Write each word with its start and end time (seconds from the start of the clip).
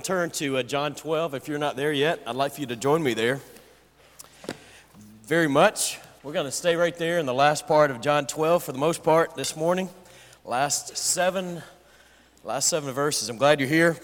Turn 0.00 0.30
to 0.30 0.58
uh, 0.58 0.62
John 0.62 0.94
12. 0.94 1.34
If 1.34 1.48
you're 1.48 1.58
not 1.58 1.76
there 1.76 1.92
yet, 1.92 2.20
I'd 2.26 2.36
like 2.36 2.52
for 2.52 2.60
you 2.60 2.66
to 2.66 2.76
join 2.76 3.02
me 3.02 3.14
there. 3.14 3.40
Very 5.24 5.48
much. 5.48 5.98
We're 6.22 6.32
going 6.32 6.46
to 6.46 6.52
stay 6.52 6.76
right 6.76 6.96
there 6.96 7.18
in 7.18 7.26
the 7.26 7.34
last 7.34 7.66
part 7.66 7.90
of 7.90 8.00
John 8.00 8.26
12 8.26 8.64
for 8.64 8.72
the 8.72 8.78
most 8.78 9.02
part 9.02 9.34
this 9.36 9.56
morning. 9.56 9.88
Last 10.44 10.96
seven, 10.96 11.62
last 12.44 12.68
seven 12.68 12.92
verses. 12.92 13.28
I'm 13.28 13.36
glad 13.36 13.60
you're 13.60 13.68
here. 13.68 13.96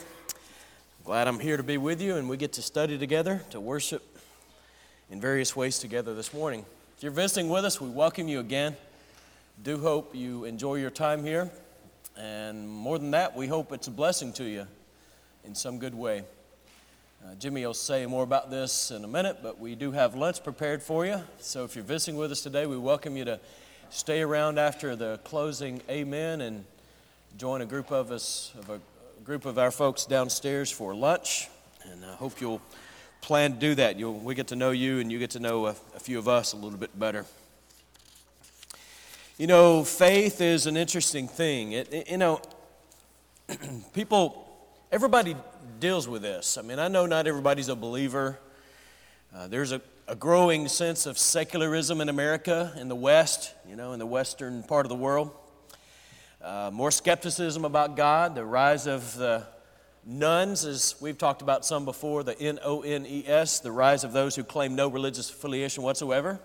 Glad 1.05 1.29
I'm 1.29 1.41
here 1.41 1.57
to 1.57 1.63
be 1.63 1.79
with 1.79 2.01
you, 2.01 2.17
and 2.17 2.29
we 2.29 2.37
get 2.37 2.53
to 2.55 2.63
study 2.63 2.97
together, 2.97 3.43
to 3.51 3.61
worship 3.61 4.03
in 5.11 5.21
various 5.21 5.57
ways 5.57 5.79
together 5.79 6.15
this 6.15 6.33
morning. 6.33 6.65
If 6.97 7.03
you're 7.03 7.13
visiting 7.13 7.49
with 7.49 7.65
us, 7.65 7.81
we 7.81 7.89
welcome 7.89 8.29
you 8.29 8.41
again. 8.41 8.77
Do 9.63 9.79
hope 9.79 10.15
you 10.15 10.45
enjoy 10.45 10.77
your 10.77 10.91
time 10.91 11.25
here, 11.25 11.51
and 12.17 12.69
more 12.69 12.99
than 12.99 13.11
that, 13.11 13.37
we 13.37 13.47
hope 13.47 13.73
it's 13.73 13.89
a 13.89 13.91
blessing 13.91 14.33
to 14.35 14.45
you 14.45 14.67
in 15.45 15.55
some 15.55 15.79
good 15.79 15.95
way. 15.95 16.25
Uh, 17.25 17.35
Jimmy 17.37 17.65
will 17.65 17.75
say 17.75 18.07
more 18.07 18.23
about 18.23 18.51
this 18.51 18.91
in 18.91 19.05
a 19.05 19.09
minute, 19.09 19.39
but 19.43 19.59
we 19.59 19.75
do 19.75 19.93
have 19.93 20.15
lunch 20.15 20.43
prepared 20.43 20.83
for 20.83 21.07
you. 21.07 21.21
So 21.39 21.65
if 21.65 21.75
you're 21.75 21.85
visiting 21.85 22.17
with 22.17 22.33
us 22.33 22.43
today, 22.43 22.67
we 22.67 22.77
welcome 22.77 23.17
you 23.17 23.25
to 23.25 23.41
stay 23.91 24.23
around 24.23 24.59
after 24.59 24.97
the 24.97 25.21
closing 25.25 25.81
amen 25.89 26.41
and 26.41 26.65
join 27.39 27.61
a 27.61 27.67
group 27.67 27.91
of 27.91 28.11
us, 28.11 28.53
of 28.59 28.71
a 28.71 28.81
group 29.25 29.47
of 29.47 29.59
our 29.59 29.71
folks 29.71 30.05
downstairs 30.05 30.71
for 30.71 30.95
lunch. 30.95 31.49
And 31.85 32.05
I 32.05 32.15
hope 32.15 32.41
you'll 32.41 32.63
plan 33.21 33.55
to 33.55 33.59
do 33.59 33.75
that. 33.77 33.99
You'll, 33.99 34.19
we 34.19 34.35
get 34.35 34.49
to 34.49 34.57
know 34.57 34.71
you 34.71 34.99
and 34.99 35.11
you 35.11 35.19
get 35.19 35.31
to 35.31 35.41
know 35.41 35.67
a, 35.67 35.71
a 35.95 36.01
few 36.01 36.19
of 36.19 36.29
us 36.29 36.53
a 36.53 36.57
little 36.57 36.79
bit 36.79 36.99
better. 36.99 37.25
You 39.39 39.47
know, 39.47 39.85
faith 39.85 40.41
is 40.41 40.67
an 40.67 40.77
interesting 40.77 41.29
thing. 41.29 41.73
It, 41.73 41.93
it, 41.93 42.11
you 42.11 42.19
know, 42.19 42.41
people 43.95 44.52
everybody 44.93 45.35
deals 45.81 46.07
with 46.07 46.21
this. 46.21 46.59
I 46.59 46.63
mean, 46.63 46.79
I 46.79 46.89
know 46.89 47.07
not 47.07 47.27
everybody's 47.27 47.71
a 47.71 47.75
believer. 47.75 48.39
Uh, 49.35 49.49
there's 49.49 49.73
a, 49.73 49.81
a, 50.07 50.15
growing 50.15 50.69
sense 50.69 51.07
of 51.07 51.17
secularism 51.17 52.03
in 52.03 52.11
America, 52.11 52.75
in 52.77 52.89
the 52.89 52.95
West, 52.95 53.55
you 53.67 53.75
know, 53.75 53.95
in 53.95 53.99
the 53.99 54.07
Western 54.07 54.63
part 54.63 54.85
of 54.85 54.91
the 54.91 54.95
world. 54.95 55.31
Uh, 56.43 56.71
more 56.71 56.91
skepticism 56.91 57.65
about 57.65 57.97
God, 57.97 58.35
the 58.35 58.45
rise 58.45 58.87
of 58.87 59.17
the 59.17 59.47
nones, 60.05 60.67
as 60.67 60.95
we've 61.01 61.17
talked 61.17 61.41
about 61.41 61.65
some 61.65 61.87
before, 61.87 62.23
the 62.23 62.39
N 62.39 62.59
O 62.63 62.83
N 62.83 63.07
E 63.09 63.25
S, 63.27 63.61
the 63.61 63.73
rise 63.73 64.05
of 64.05 64.13
those 64.13 64.37
who 64.37 64.45
claim 64.45 64.77
no 64.77 64.89
religious 64.89 65.31
affiliation 65.31 65.83
whatsoever. 65.83 66.39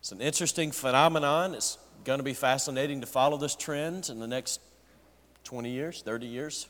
It's 0.00 0.12
an 0.12 0.20
interesting 0.20 0.70
phenomenon. 0.70 1.54
It's 1.54 1.78
going 2.04 2.18
to 2.18 2.24
be 2.24 2.34
fascinating 2.34 3.00
to 3.00 3.06
follow 3.06 3.38
this 3.38 3.56
trend 3.56 4.10
in 4.10 4.18
the 4.18 4.26
next 4.26 4.60
20 5.44 5.70
years, 5.70 6.02
30 6.02 6.26
years. 6.26 6.66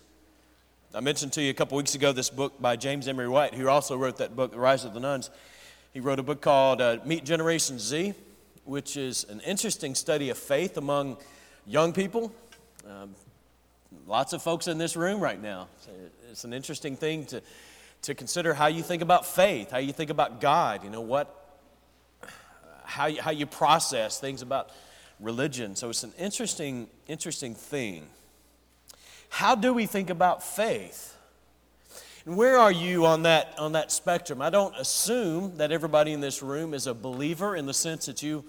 I 0.94 1.00
mentioned 1.00 1.32
to 1.34 1.42
you 1.42 1.48
a 1.48 1.54
couple 1.54 1.78
weeks 1.78 1.94
ago 1.94 2.12
this 2.12 2.28
book 2.28 2.60
by 2.60 2.76
James 2.76 3.08
Emery 3.08 3.26
White, 3.26 3.54
who 3.54 3.66
also 3.66 3.96
wrote 3.96 4.18
that 4.18 4.36
book, 4.36 4.50
The 4.50 4.58
Rise 4.58 4.84
of 4.84 4.92
the 4.92 5.00
Nones. 5.00 5.30
He 5.94 6.00
wrote 6.00 6.18
a 6.18 6.22
book 6.22 6.42
called 6.42 6.82
uh, 6.82 6.98
Meet 7.06 7.24
Generation 7.24 7.78
Z, 7.78 8.12
which 8.66 8.98
is 8.98 9.24
an 9.30 9.40
interesting 9.40 9.94
study 9.94 10.28
of 10.28 10.36
faith 10.36 10.76
among 10.76 11.16
young 11.66 11.94
people. 11.94 12.30
Um, 12.86 13.14
lots 14.06 14.34
of 14.34 14.42
folks 14.42 14.68
in 14.68 14.76
this 14.76 14.94
room 14.94 15.18
right 15.18 15.40
now. 15.40 15.68
It's 16.30 16.44
an 16.44 16.52
interesting 16.52 16.96
thing 16.96 17.24
to, 17.26 17.40
to 18.02 18.14
consider 18.14 18.52
how 18.52 18.66
you 18.66 18.82
think 18.82 19.00
about 19.00 19.24
faith, 19.24 19.70
how 19.70 19.78
you 19.78 19.94
think 19.94 20.10
about 20.10 20.42
God, 20.42 20.84
you 20.84 20.90
know, 20.90 21.00
what, 21.00 21.56
how 22.84 23.06
you, 23.06 23.22
how 23.22 23.30
you 23.30 23.46
process 23.46 24.20
things 24.20 24.42
about 24.42 24.68
religion. 25.20 25.74
So 25.74 25.88
it's 25.88 26.04
an 26.04 26.12
interesting, 26.18 26.88
interesting 27.08 27.54
thing. 27.54 28.08
How 29.32 29.54
do 29.54 29.72
we 29.72 29.86
think 29.86 30.10
about 30.10 30.42
faith? 30.42 31.16
And 32.26 32.36
where 32.36 32.58
are 32.58 32.70
you 32.70 33.06
on 33.06 33.22
that, 33.22 33.54
on 33.58 33.72
that 33.72 33.90
spectrum? 33.90 34.42
I 34.42 34.50
don't 34.50 34.76
assume 34.76 35.56
that 35.56 35.72
everybody 35.72 36.12
in 36.12 36.20
this 36.20 36.42
room 36.42 36.74
is 36.74 36.86
a 36.86 36.92
believer 36.92 37.56
in 37.56 37.64
the 37.64 37.72
sense 37.72 38.04
that 38.06 38.22
you 38.22 38.44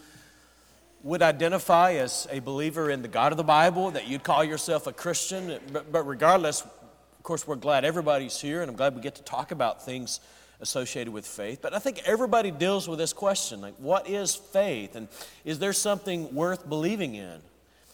would 1.02 1.22
identify 1.22 1.94
as 1.94 2.28
a 2.30 2.40
believer 2.40 2.91
in 2.91 3.02
the 3.02 3.07
God 3.07 3.31
of 3.31 3.38
the 3.38 3.46
Bible, 3.46 3.91
that 3.91 4.09
you'd 4.09 4.25
call 4.25 4.44
yourself 4.44 4.85
a 4.85 4.91
Christian. 4.91 5.57
But, 5.72 5.90
but 5.90 6.03
regardless, 6.06 6.63
of 6.63 7.24
course, 7.24 7.47
we're 7.47 7.56
glad 7.56 7.86
everybody's 7.86 8.41
here, 8.41 8.62
and 8.62 8.69
I'm 8.69 8.75
glad 8.75 8.94
we 8.94 9.02
get 9.02 9.16
to 9.16 9.24
talk 9.24 9.52
about 9.52 9.86
things 9.86 10.19
associated 10.59 11.13
with 11.13 11.25
faith. 11.25 11.59
But 11.62 11.74
I 11.74 11.80
think 11.80 12.02
everybody 12.06 12.52
deals 12.52 12.90
with 12.90 13.00
this 13.00 13.13
question 13.13 13.62
like, 13.62 13.75
what 13.78 14.09
is 14.09 14.36
faith? 14.36 14.97
And 14.97 15.07
is 15.46 15.59
there 15.59 15.72
something 15.72 16.36
worth 16.36 16.68
believing 16.68 17.16
in? 17.16 17.40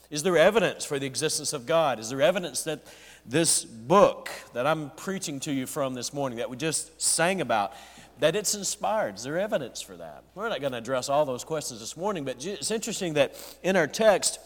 Is 0.10 0.24
there 0.24 0.38
evidence 0.38 0.86
for 0.86 0.98
the 0.98 1.06
existence 1.06 1.54
of 1.54 1.68
God? 1.68 2.00
Is 2.00 2.10
there 2.10 2.22
evidence 2.22 2.64
that 2.64 2.82
this 3.26 3.64
book 3.64 4.30
that 4.54 4.66
I'm 4.66 4.90
preaching 4.92 5.40
to 5.42 5.52
you 5.52 5.68
from 5.68 5.94
this 5.94 6.14
morning, 6.14 6.40
that 6.40 6.50
we 6.50 6.58
just 6.58 7.00
sang 7.00 7.42
about, 7.42 7.74
that 8.20 8.36
it's 8.36 8.56
inspired? 8.56 9.16
Is 9.16 9.24
there 9.24 9.38
evidence 9.38 9.82
for 9.82 9.96
that? 9.98 10.24
We're 10.34 10.50
not 10.50 10.62
going 10.62 10.72
to 10.72 10.80
address 10.80 11.10
all 11.10 11.26
those 11.26 11.44
questions 11.44 11.80
this 11.80 11.96
morning, 11.96 12.26
but 12.26 12.44
it's 12.44 12.72
interesting 12.72 13.14
that 13.14 13.36
in 13.62 13.76
our 13.76 13.86
text, 13.86 14.40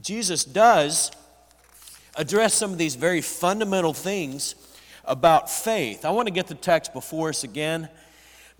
Jesus 0.00 0.42
does 0.44 1.10
address 2.16 2.54
some 2.54 2.72
of 2.72 2.78
these 2.78 2.94
very 2.94 3.20
fundamental 3.20 3.92
things 3.92 4.54
about 5.04 5.50
faith. 5.50 6.06
I 6.06 6.10
want 6.10 6.28
to 6.28 6.34
get 6.34 6.46
the 6.46 6.54
text 6.54 6.94
before 6.94 7.28
us 7.28 7.44
again 7.44 7.90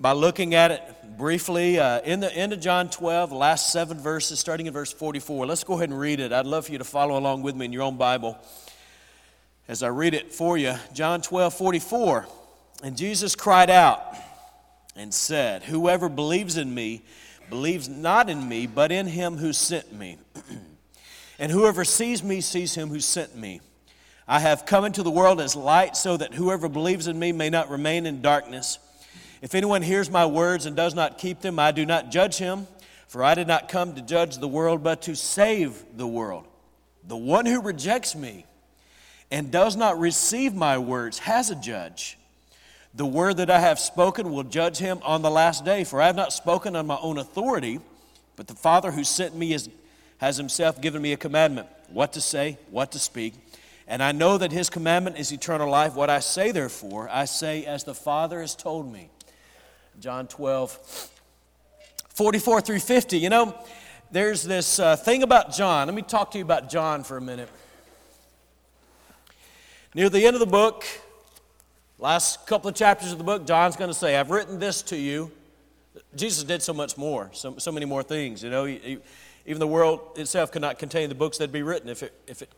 by 0.01 0.13
looking 0.13 0.55
at 0.55 0.71
it 0.71 0.83
briefly 1.19 1.79
uh, 1.79 2.01
in 2.01 2.21
the 2.21 2.35
end 2.35 2.55
of 2.55 2.61
John 2.61 2.89
12, 2.89 3.33
last 3.33 3.71
seven 3.71 3.99
verses, 3.99 4.41
starting 4.41 4.65
in 4.65 4.73
verse 4.73 4.91
44. 4.91 5.45
Let's 5.45 5.63
go 5.63 5.75
ahead 5.75 5.91
and 5.91 6.01
read 6.01 6.21
it. 6.21 6.33
I'd 6.33 6.47
love 6.47 6.67
for 6.67 6.73
you 6.73 6.79
to 6.79 6.85
follow 6.85 7.19
along 7.19 7.43
with 7.43 7.55
me 7.55 7.67
in 7.67 7.73
your 7.73 7.83
own 7.83 7.99
Bible 7.99 8.39
as 9.69 9.83
I 9.83 9.89
read 9.89 10.15
it 10.15 10.33
for 10.33 10.57
you. 10.57 10.75
John 10.95 11.21
12, 11.21 11.53
44. 11.53 12.27
And 12.83 12.97
Jesus 12.97 13.37
cried 13.37 13.69
out 13.69 14.03
and 14.97 15.13
said, 15.13 15.65
Whoever 15.65 16.09
believes 16.09 16.57
in 16.57 16.75
me 16.75 17.03
believes 17.51 17.87
not 17.87 18.31
in 18.31 18.49
me, 18.49 18.67
but 18.67 18.91
in 18.91 19.07
him 19.07 19.37
who 19.37 19.53
sent 19.53 19.93
me. 19.93 20.17
and 21.39 21.53
whoever 21.53 21.85
sees 21.85 22.23
me 22.23 22.41
sees 22.41 22.75
him 22.75 22.89
who 22.89 23.01
sent 23.01 23.37
me. 23.37 23.61
I 24.27 24.39
have 24.39 24.65
come 24.65 24.87
into 24.87 25.03
the 25.03 25.11
world 25.11 25.43
as 25.43 25.55
light 25.55 25.95
so 25.95 26.17
that 26.17 26.33
whoever 26.33 26.71
believes 26.71 27.07
in 27.07 27.19
me 27.19 27.33
may 27.33 27.51
not 27.51 27.69
remain 27.69 28.07
in 28.07 28.23
darkness. 28.23 28.79
If 29.43 29.55
anyone 29.55 29.83
hears 29.83 30.11
my 30.11 30.27
words 30.27 30.67
and 30.67 30.77
does 30.77 30.95
not 30.95 31.19
keep 31.19 31.41
them, 31.41 31.59
I 31.59 31.73
do 31.73 31.87
not 31.87 32.11
judge 32.11 32.37
him, 32.37 32.67
for 33.09 33.25
I 33.25 33.35
did 33.35 33.49
not 33.49 33.69
come 33.69 33.95
to 33.95 34.03
judge 34.03 34.39
the 34.39 34.49
world, 34.49 34.83
but 34.83 35.03
to 35.03 35.17
save 35.17 35.83
the 35.97 36.07
world. 36.07 36.47
The 37.07 37.17
one 37.17 37.47
who 37.47 37.63
rejects 37.63 38.15
me 38.15 38.45
and 39.31 39.51
does 39.51 39.77
not 39.77 39.99
receive 39.99 40.55
my 40.55 40.79
words 40.79 41.21
has 41.21 41.51
a 41.51 41.55
judge. 41.55 42.19
The 42.95 43.07
word 43.07 43.39
that 43.39 43.51
I 43.51 43.61
have 43.61 43.79
spoken 43.79 44.33
will 44.33 44.43
judge 44.43 44.77
him 44.77 44.99
on 45.03 45.23
the 45.23 45.31
last 45.31 45.65
day, 45.65 45.85
for 45.85 46.03
I 46.03 46.07
have 46.07 46.17
not 46.17 46.33
spoken 46.33 46.75
on 46.77 46.87
my 46.87 46.99
own 47.01 47.19
authority, 47.19 47.81
but 48.37 48.49
the 48.49 48.55
Father 48.55 48.91
who 48.91 49.05
sent 49.05 49.35
me 49.37 49.53
is, 49.53 49.69
has 50.19 50.37
himself 50.37 50.81
given 50.81 51.01
me 51.01 51.13
a 51.13 51.17
commandment 51.17 51.69
what 51.89 52.13
to 52.13 52.21
say, 52.21 52.59
what 52.71 52.93
to 52.93 52.99
speak. 52.99 53.35
And 53.87 54.03
I 54.03 54.13
know 54.13 54.39
that 54.39 54.53
his 54.53 54.71
commandment 54.71 55.19
is 55.19 55.33
eternal 55.33 55.69
life. 55.69 55.95
What 55.95 56.11
I 56.11 56.21
say, 56.21 56.53
therefore, 56.53 57.09
I 57.11 57.25
say 57.25 57.65
as 57.65 57.85
the 57.85 57.95
Father 57.95 58.41
has 58.41 58.55
told 58.55 58.93
me. 58.93 59.11
John 60.01 60.27
12, 60.27 61.11
44 62.09 62.61
through 62.63 62.79
50. 62.79 63.19
You 63.19 63.29
know, 63.29 63.55
there's 64.11 64.43
this 64.43 64.79
uh, 64.79 64.97
thing 64.97 65.23
about 65.23 65.53
John. 65.53 65.89
Let 65.89 65.95
me 65.95 66.01
talk 66.01 66.31
to 66.31 66.39
you 66.39 66.45
about 66.45 66.71
John 66.71 67.05
for 67.05 67.19
a 67.19 67.21
minute. 67.21 67.51
Near 69.95 70.09
the 70.09 70.25
end 70.25 70.37
of 70.37 70.41
the 70.41 70.47
book, 70.47 70.87
last 71.99 72.47
couple 72.47 72.71
of 72.71 72.75
chapters 72.75 73.13
of 73.13 73.19
the 73.19 73.25
book, 73.25 73.47
John's 73.47 73.77
going 73.77 73.91
to 73.91 73.95
say, 73.95 74.17
I've 74.17 74.31
written 74.31 74.59
this 74.59 74.81
to 74.85 74.97
you. 74.97 75.31
Jesus 76.17 76.45
did 76.45 76.63
so 76.63 76.73
much 76.73 76.97
more, 76.97 77.29
so, 77.35 77.59
so 77.59 77.71
many 77.71 77.85
more 77.85 78.03
things. 78.03 78.43
You 78.43 78.49
know, 78.49 78.65
he, 78.65 78.79
he, 78.79 78.99
even 79.45 79.61
the 79.61 79.67
world 79.67 80.17
itself 80.17 80.51
could 80.51 80.63
not 80.63 80.79
contain 80.79 81.11
the 81.11 81.15
books 81.15 81.37
that'd 81.37 81.53
be 81.53 81.63
written 81.63 81.91
if 81.91 82.03
it, 82.03 82.15
if 82.27 82.41
it 82.41 82.49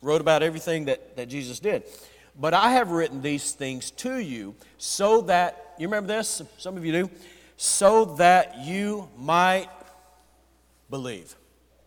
wrote 0.00 0.20
about 0.20 0.44
everything 0.44 0.84
that, 0.84 1.16
that 1.16 1.28
Jesus 1.28 1.58
did. 1.58 1.82
But 2.38 2.54
I 2.54 2.70
have 2.72 2.92
written 2.92 3.20
these 3.20 3.50
things 3.50 3.90
to 3.92 4.18
you 4.18 4.54
so 4.78 5.22
that, 5.22 5.63
you 5.78 5.86
remember 5.86 6.08
this? 6.08 6.42
Some 6.58 6.76
of 6.76 6.84
you 6.84 6.92
do. 6.92 7.10
So 7.56 8.04
that 8.16 8.64
you 8.64 9.08
might 9.16 9.68
believe. 10.90 11.34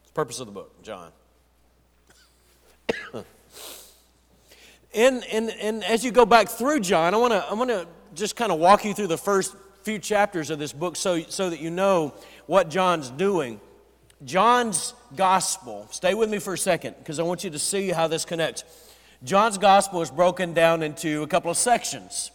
the 0.06 0.12
purpose 0.13 0.39
of 0.39 0.48
the 0.48 0.54
book, 0.54 0.81
John. 0.84 1.12
and, 4.94 5.24
and, 5.31 5.50
and 5.50 5.84
as 5.84 6.04
you 6.04 6.12
go 6.12 6.25
back 6.25 6.50
through 6.50 6.80
John, 6.81 7.13
I 7.13 7.18
want 7.18 7.34
to 7.34 7.45
I 7.45 7.54
wanna 7.54 7.86
just 8.16 8.36
kind 8.36 8.51
of 8.51 8.60
walk 8.60 8.86
you 8.86 8.94
through 8.94 9.07
the 9.07 9.18
first 9.18 9.56
few 9.84 10.00
chapters 10.00 10.50
of 10.50 10.60
this 10.60 10.74
book 10.74 10.95
so, 10.95 11.22
so 11.24 11.50
that 11.50 11.62
you 11.62 11.69
know 11.69 12.13
what 12.45 12.69
John's 12.69 13.10
doing. 13.10 13.60
John's 14.25 14.94
gospel, 15.16 15.88
stay 15.92 16.13
with 16.13 16.30
me 16.30 16.39
for 16.39 16.54
a 16.54 16.57
second 16.57 16.95
because 17.00 17.19
I 17.19 17.24
want 17.24 17.44
you 17.44 17.50
to 17.51 17.60
see 17.60 17.89
how 17.89 18.07
this 18.07 18.25
connects. 18.25 18.63
John's 19.24 19.57
gospel 19.57 20.01
is 20.01 20.12
broken 20.12 20.54
down 20.54 20.84
into 20.84 21.24
a 21.24 21.28
couple 21.28 21.51
of 21.51 21.57
sections, 21.57 22.31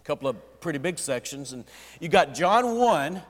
a 0.00 0.04
couple 0.04 0.28
of 0.28 0.36
pretty 0.60 0.78
big 0.78 0.98
sections. 0.98 1.52
And 1.52 1.64
you 2.00 2.08
got 2.08 2.34
John 2.34 2.76
1. 2.76 3.22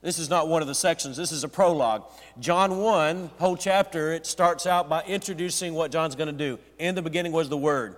This 0.00 0.20
is 0.20 0.30
not 0.30 0.46
one 0.46 0.62
of 0.62 0.68
the 0.68 0.76
sections, 0.76 1.16
this 1.16 1.32
is 1.32 1.42
a 1.42 1.48
prologue. 1.48 2.04
John 2.38 2.78
1, 2.78 3.30
whole 3.40 3.56
chapter, 3.56 4.12
it 4.12 4.26
starts 4.26 4.64
out 4.64 4.88
by 4.88 5.02
introducing 5.02 5.74
what 5.74 5.90
John's 5.90 6.14
going 6.14 6.28
to 6.28 6.32
do. 6.32 6.60
In 6.78 6.94
the 6.94 7.02
beginning 7.02 7.32
was 7.32 7.48
the 7.48 7.56
Word. 7.56 7.96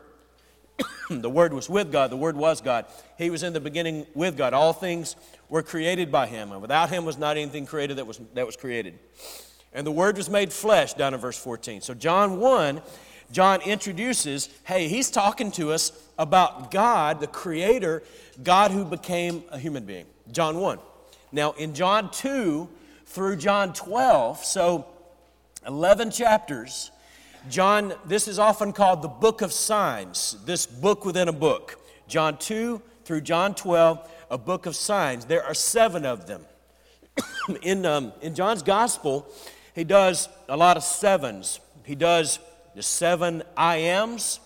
the 1.11 1.29
Word 1.29 1.53
was 1.53 1.69
with 1.69 1.93
God, 1.93 2.11
the 2.11 2.17
Word 2.17 2.37
was 2.37 2.63
God. 2.63 2.87
He 3.19 3.29
was 3.29 3.43
in 3.43 3.53
the 3.53 3.61
beginning 3.61 4.07
with 4.15 4.39
God. 4.39 4.55
All 4.55 4.73
things 4.73 5.15
were 5.51 5.63
created 5.63 6.11
by 6.11 6.27
Him, 6.27 6.53
and 6.53 6.63
without 6.63 6.89
Him 6.89 7.05
was 7.05 7.19
not 7.19 7.37
anything 7.37 7.67
created 7.67 7.99
that 7.99 8.07
was, 8.07 8.19
that 8.33 8.47
was 8.47 8.57
created. 8.57 8.99
And 9.75 9.87
the 9.87 9.93
Word 9.93 10.17
was 10.17 10.31
made 10.31 10.55
flesh, 10.55 10.95
down 10.95 11.13
in 11.13 11.21
verse 11.21 11.39
14. 11.39 11.83
So, 11.83 11.93
John 11.93 12.41
1, 12.41 12.81
John 13.33 13.61
introduces 13.63 14.49
hey, 14.65 14.89
he's 14.89 15.11
talking 15.11 15.51
to 15.53 15.73
us 15.73 15.93
about 16.19 16.71
God, 16.71 17.21
the 17.21 17.27
Creator, 17.27 18.03
God 18.43 18.71
who 18.71 18.85
became 18.85 19.45
a 19.51 19.59
human 19.59 19.85
being. 19.85 20.07
John 20.33 20.59
1. 20.59 20.79
Now, 21.33 21.53
in 21.53 21.75
John 21.75 22.11
2 22.11 22.69
through 23.07 23.37
John 23.37 23.73
12, 23.73 24.45
so 24.45 24.87
11 25.67 26.11
chapters, 26.11 26.91
John, 27.49 27.95
this 28.05 28.29
is 28.29 28.39
often 28.39 28.73
called 28.73 29.03
the 29.03 29.09
book 29.09 29.43
of 29.43 29.53
signs, 29.53 30.37
this 30.45 30.67
book 30.67 31.05
within 31.05 31.29
a 31.29 31.33
book. 31.33 31.81
John 32.07 32.37
2 32.37 32.83
through 33.05 33.23
John 33.23 33.55
12, 33.55 34.11
a 34.31 34.39
book 34.39 34.67
of 34.67 34.77
signs. 34.77 35.25
There 35.25 35.45
are 35.45 35.55
seven 35.55 36.05
of 36.05 36.27
them. 36.27 36.45
in, 37.63 37.87
um, 37.87 38.13
in 38.21 38.35
John's 38.35 38.63
gospel, 38.63 39.27
he 39.75 39.85
does 39.85 40.29
a 40.49 40.57
lot 40.57 40.77
of 40.77 40.83
sevens. 40.83 41.61
He 41.85 41.95
does 41.95 42.39
the 42.75 42.83
seven 42.83 43.43
I 43.57 43.77
ams. 43.77 44.41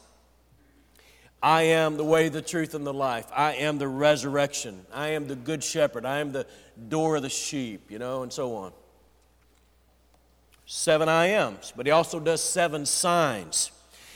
I 1.42 1.62
am 1.62 1.98
the 1.98 2.04
way, 2.04 2.30
the 2.30 2.40
truth, 2.40 2.74
and 2.74 2.86
the 2.86 2.94
life. 2.94 3.26
I 3.34 3.54
am 3.54 3.76
the 3.76 3.88
resurrection. 3.88 4.86
I 4.94 5.08
am 5.08 5.28
the 5.28 5.36
good 5.36 5.62
shepherd. 5.62 6.06
I 6.06 6.20
am 6.20 6.32
the 6.32 6.46
door 6.88 7.16
of 7.16 7.22
the 7.22 7.28
sheep, 7.28 7.90
you 7.90 7.98
know, 7.98 8.22
and 8.22 8.32
so 8.32 8.56
on 8.56 8.72
seven 10.66 11.08
I 11.08 11.26
ams, 11.26 11.72
but 11.76 11.86
he 11.86 11.92
also 11.92 12.20
does 12.20 12.42
seven 12.42 12.86
signs. 12.86 13.70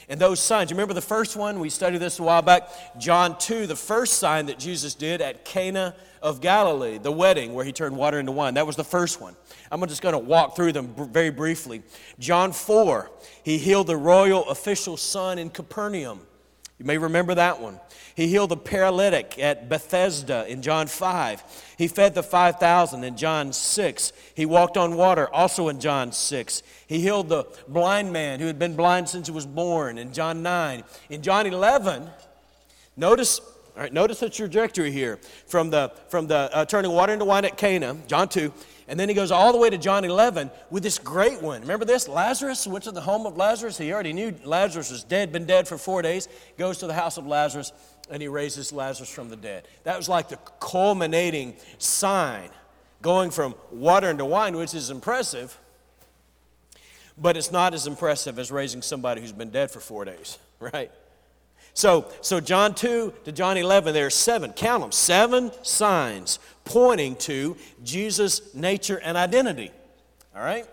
And 0.08 0.19
those 0.19 0.40
signs, 0.40 0.70
remember 0.70 0.94
the 0.94 1.02
first 1.02 1.37
one? 1.37 1.60
We 1.60 1.69
studied 1.69 1.99
this 1.99 2.19
a 2.19 2.22
while 2.22 2.40
back. 2.40 2.70
John 2.99 3.37
2, 3.38 3.66
the 3.66 3.76
first 3.76 4.14
sign 4.14 4.46
that 4.46 4.58
Jesus 4.58 4.94
did 4.94 5.20
at 5.20 5.44
Cana 5.44 5.94
of 6.22 6.40
Galilee, 6.40 6.99
the 6.99 7.12
wedding 7.12 7.52
where 7.52 7.64
he 7.64 7.72
turned 7.72 7.96
water 7.96 8.19
into 8.19 8.32
wine. 8.32 8.55
That 8.55 8.66
was 8.66 8.76
the 8.76 8.84
first 8.84 9.20
one. 9.20 9.37
I'm 9.70 9.87
just 9.87 10.00
going 10.00 10.14
to 10.14 10.19
walk 10.19 10.56
through 10.56 10.72
them 10.72 10.94
very 11.12 11.31
briefly. 11.31 11.82
John 12.19 12.52
4, 12.52 13.10
he 13.43 13.58
healed 13.58 13.87
the 13.87 13.96
royal 13.96 14.49
official's 14.49 15.02
son 15.02 15.38
in 15.38 15.50
Capernaum. 15.50 16.20
You 16.78 16.84
may 16.84 16.98
remember 16.98 17.34
that 17.34 17.60
one. 17.60 17.80
He 18.14 18.28
healed 18.28 18.50
the 18.50 18.56
paralytic 18.56 19.36
at 19.38 19.69
Bethesda 19.69 20.46
in 20.48 20.62
John 20.62 20.86
5. 20.86 21.75
He 21.76 21.88
fed 21.88 22.14
the 22.14 22.22
5,000 22.22 23.02
in 23.02 23.16
John 23.16 23.52
6. 23.52 24.12
He 24.34 24.46
walked 24.46 24.76
on 24.76 24.94
water 24.94 25.28
also 25.32 25.69
in 25.69 25.80
John 25.80 26.12
6. 26.12 26.62
He 26.86 27.00
healed 27.00 27.28
the 27.28 27.46
blind 27.66 28.12
man 28.12 28.38
who 28.38 28.46
had 28.46 28.58
been 28.58 28.76
blind 28.76 29.08
since 29.08 29.26
he 29.26 29.32
was 29.32 29.46
born 29.46 29.98
in 29.98 30.12
John 30.12 30.42
9. 30.42 30.84
In 31.10 31.22
John 31.22 31.46
11, 31.46 32.08
notice 32.96 33.40
all 33.78 33.84
right, 33.84 33.92
notice 33.92 34.19
the 34.19 34.28
trajectory 34.28 34.90
here 34.90 35.20
from 35.46 35.70
the, 35.70 35.92
from 36.08 36.26
the 36.26 36.50
uh, 36.52 36.64
turning 36.64 36.90
water 36.90 37.12
into 37.12 37.25
wine 37.25 37.44
at 37.44 37.56
Cana, 37.56 37.96
John 38.08 38.28
2, 38.28 38.52
and 38.88 38.98
then 38.98 39.08
he 39.08 39.14
goes 39.14 39.30
all 39.30 39.52
the 39.52 39.58
way 39.58 39.70
to 39.70 39.78
John 39.78 40.04
11 40.04 40.50
with 40.69 40.82
this 40.82 40.98
great 40.98 41.40
one. 41.40 41.60
Remember 41.60 41.84
this? 41.84 42.08
Lazarus 42.08 42.66
went 42.66 42.82
to 42.84 42.90
the 42.90 43.00
home 43.00 43.25
of 43.25 43.36
Lazarus. 43.36 43.78
He 43.78 43.92
already 43.92 44.12
knew 44.12 44.34
Lazarus 44.42 44.90
was 44.90 45.04
dead, 45.04 45.30
been 45.30 45.46
dead 45.46 45.69
for 45.69 45.78
four 45.78 46.02
days. 46.02 46.26
Goes 46.56 46.78
to 46.78 46.88
the 46.88 46.94
house 46.94 47.19
of 47.19 47.26
Lazarus 47.28 47.72
and 48.10 48.20
he 48.20 48.26
raises 48.26 48.72
Lazarus 48.72 49.10
from 49.10 49.28
the 49.28 49.36
dead. 49.36 49.69
That 49.84 49.96
was 49.96 50.08
like 50.08 50.28
the 50.28 50.38
culminating 50.58 51.54
sign, 51.78 52.50
going 53.00 53.30
from 53.30 53.54
water 53.70 54.10
into 54.10 54.25
wine, 54.25 54.56
which 54.56 54.75
is 54.75 54.90
impressive, 54.90 55.56
but 57.16 57.36
it's 57.36 57.52
not 57.52 57.75
as 57.75 57.86
impressive 57.86 58.40
as 58.40 58.50
raising 58.50 58.82
somebody 58.82 59.20
who's 59.20 59.30
been 59.30 59.50
dead 59.50 59.70
for 59.70 59.78
four 59.78 60.04
days, 60.04 60.38
right? 60.58 60.90
So, 61.78 62.06
so 62.22 62.40
John 62.40 62.75
2 62.75 63.14
to 63.22 63.30
John 63.30 63.56
11, 63.56 63.94
there 63.94 64.06
are 64.06 64.10
seven, 64.10 64.52
count 64.52 64.82
them, 64.82 64.90
seven 64.90 65.52
signs 65.62 66.40
pointing 66.64 67.14
to 67.19 67.56
Jesus' 67.84 68.52
nature 68.52 68.96
and 68.96 69.16
identity. 69.16 69.70
All 70.34 70.42
right? 70.42 70.66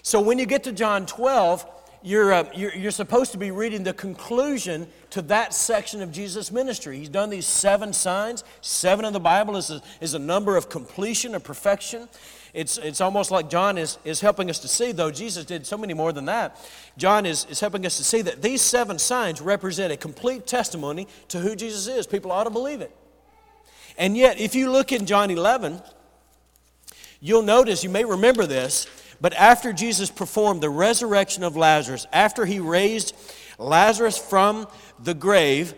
So 0.00 0.18
when 0.18 0.38
you 0.38 0.46
get 0.46 0.64
to 0.64 0.72
John 0.72 1.04
12, 1.04 1.66
you're, 2.02 2.32
uh, 2.32 2.44
you're, 2.54 2.74
you're 2.74 2.90
supposed 2.90 3.32
to 3.32 3.38
be 3.38 3.50
reading 3.50 3.82
the 3.82 3.92
conclusion 3.92 4.88
to 5.10 5.20
that 5.20 5.52
section 5.52 6.00
of 6.00 6.10
Jesus' 6.10 6.50
ministry. 6.50 6.96
He's 6.96 7.10
done 7.10 7.28
these 7.28 7.44
seven 7.44 7.92
signs. 7.92 8.42
Seven 8.62 9.04
in 9.04 9.12
the 9.12 9.20
Bible 9.20 9.58
is 9.58 9.68
a, 9.68 9.82
is 10.00 10.14
a 10.14 10.18
number 10.18 10.56
of 10.56 10.70
completion, 10.70 11.34
of 11.34 11.44
perfection. 11.44 12.08
It's, 12.52 12.78
it's 12.78 13.00
almost 13.00 13.30
like 13.30 13.48
John 13.48 13.78
is, 13.78 13.98
is 14.04 14.20
helping 14.20 14.50
us 14.50 14.58
to 14.60 14.68
see, 14.68 14.92
though 14.92 15.10
Jesus 15.10 15.44
did 15.44 15.66
so 15.66 15.78
many 15.78 15.94
more 15.94 16.12
than 16.12 16.24
that. 16.26 16.56
John 16.96 17.26
is, 17.26 17.46
is 17.48 17.60
helping 17.60 17.86
us 17.86 17.96
to 17.98 18.04
see 18.04 18.22
that 18.22 18.42
these 18.42 18.60
seven 18.60 18.98
signs 18.98 19.40
represent 19.40 19.92
a 19.92 19.96
complete 19.96 20.46
testimony 20.46 21.06
to 21.28 21.38
who 21.38 21.54
Jesus 21.54 21.86
is. 21.86 22.06
People 22.06 22.32
ought 22.32 22.44
to 22.44 22.50
believe 22.50 22.80
it. 22.80 22.94
And 23.96 24.16
yet, 24.16 24.40
if 24.40 24.54
you 24.54 24.70
look 24.70 24.92
in 24.92 25.06
John 25.06 25.30
11, 25.30 25.80
you'll 27.20 27.42
notice, 27.42 27.84
you 27.84 27.90
may 27.90 28.04
remember 28.04 28.46
this, 28.46 28.86
but 29.20 29.34
after 29.34 29.72
Jesus 29.72 30.10
performed 30.10 30.62
the 30.62 30.70
resurrection 30.70 31.44
of 31.44 31.56
Lazarus, 31.56 32.06
after 32.12 32.46
he 32.46 32.58
raised 32.58 33.14
Lazarus 33.58 34.16
from 34.16 34.66
the 34.98 35.14
grave, 35.14 35.74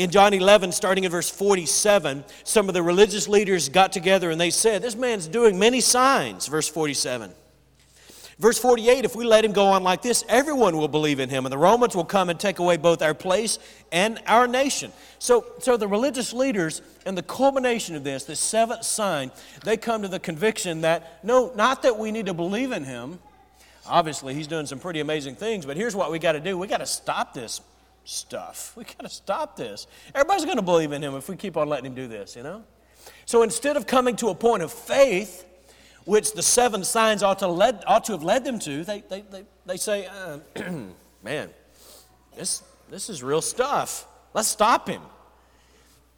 in 0.00 0.08
John 0.08 0.32
11, 0.32 0.72
starting 0.72 1.04
in 1.04 1.10
verse 1.10 1.28
47, 1.28 2.24
some 2.42 2.68
of 2.68 2.74
the 2.74 2.82
religious 2.82 3.28
leaders 3.28 3.68
got 3.68 3.92
together 3.92 4.30
and 4.30 4.40
they 4.40 4.48
said, 4.48 4.80
This 4.80 4.96
man's 4.96 5.28
doing 5.28 5.58
many 5.58 5.82
signs, 5.82 6.46
verse 6.46 6.66
47. 6.66 7.30
Verse 8.38 8.58
48 8.58 9.04
if 9.04 9.14
we 9.14 9.26
let 9.26 9.44
him 9.44 9.52
go 9.52 9.66
on 9.66 9.82
like 9.82 10.00
this, 10.00 10.24
everyone 10.26 10.78
will 10.78 10.88
believe 10.88 11.20
in 11.20 11.28
him, 11.28 11.44
and 11.44 11.52
the 11.52 11.58
Romans 11.58 11.94
will 11.94 12.06
come 12.06 12.30
and 12.30 12.40
take 12.40 12.60
away 12.60 12.78
both 12.78 13.02
our 13.02 13.12
place 13.12 13.58
and 13.92 14.18
our 14.26 14.48
nation. 14.48 14.90
So, 15.18 15.44
so 15.58 15.76
the 15.76 15.86
religious 15.86 16.32
leaders, 16.32 16.80
and 17.04 17.16
the 17.16 17.22
culmination 17.22 17.94
of 17.94 18.02
this, 18.02 18.24
this 18.24 18.40
seventh 18.40 18.84
sign, 18.84 19.30
they 19.64 19.76
come 19.76 20.00
to 20.00 20.08
the 20.08 20.18
conviction 20.18 20.80
that 20.80 21.22
no, 21.22 21.52
not 21.54 21.82
that 21.82 21.98
we 21.98 22.10
need 22.10 22.24
to 22.24 22.34
believe 22.34 22.72
in 22.72 22.84
him. 22.84 23.18
Obviously, 23.86 24.32
he's 24.32 24.46
doing 24.46 24.64
some 24.64 24.78
pretty 24.78 25.00
amazing 25.00 25.34
things, 25.34 25.66
but 25.66 25.76
here's 25.76 25.94
what 25.94 26.10
we 26.10 26.18
got 26.18 26.32
to 26.32 26.40
do 26.40 26.56
we 26.56 26.66
got 26.66 26.78
to 26.78 26.86
stop 26.86 27.34
this 27.34 27.60
stuff. 28.10 28.72
We 28.76 28.84
got 28.84 29.00
to 29.00 29.08
stop 29.08 29.56
this. 29.56 29.86
Everybody's 30.14 30.44
going 30.44 30.56
to 30.56 30.62
believe 30.62 30.92
in 30.92 31.02
him 31.02 31.14
if 31.14 31.28
we 31.28 31.36
keep 31.36 31.56
on 31.56 31.68
letting 31.68 31.86
him 31.86 31.94
do 31.94 32.08
this, 32.08 32.36
you 32.36 32.42
know? 32.42 32.64
So 33.24 33.42
instead 33.42 33.76
of 33.76 33.86
coming 33.86 34.16
to 34.16 34.28
a 34.28 34.34
point 34.34 34.62
of 34.62 34.72
faith, 34.72 35.46
which 36.04 36.32
the 36.32 36.42
seven 36.42 36.82
signs 36.82 37.22
ought 37.22 37.38
to, 37.38 37.46
led, 37.46 37.82
ought 37.86 38.04
to 38.04 38.12
have 38.12 38.22
led 38.22 38.44
them 38.44 38.58
to, 38.60 38.84
they, 38.84 39.02
they, 39.08 39.20
they, 39.22 39.44
they 39.66 39.76
say, 39.76 40.06
uh, 40.06 40.38
man, 41.22 41.50
this, 42.36 42.62
this 42.90 43.08
is 43.08 43.22
real 43.22 43.40
stuff. 43.40 44.06
Let's 44.34 44.48
stop 44.48 44.88
him. 44.88 45.02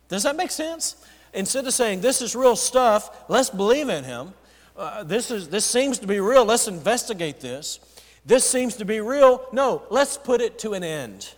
Does 0.09 0.23
that 0.23 0.37
make 0.37 0.51
sense? 0.51 0.97
Instead 1.35 1.67
of 1.67 1.75
saying, 1.75 2.01
this 2.01 2.21
is 2.21 2.35
real 2.37 2.57
stuff, 2.57 3.25
let's 3.29 3.51
believe 3.51 3.89
in 3.89 4.05
him. 4.05 4.35
Uh, 4.77 5.05
this, 5.05 5.31
is, 5.31 5.49
this 5.49 5.65
seems 5.65 5.99
to 5.99 6.07
be 6.07 6.21
real, 6.21 6.45
let's 6.45 6.69
investigate 6.69 7.41
this. 7.41 7.81
This 8.25 8.49
seems 8.49 8.77
to 8.77 8.85
be 8.85 9.01
real. 9.01 9.47
No, 9.53 9.83
let's 9.91 10.17
put 10.17 10.41
it 10.41 10.59
to 10.61 10.75
an 10.75 10.85
end 10.85 11.35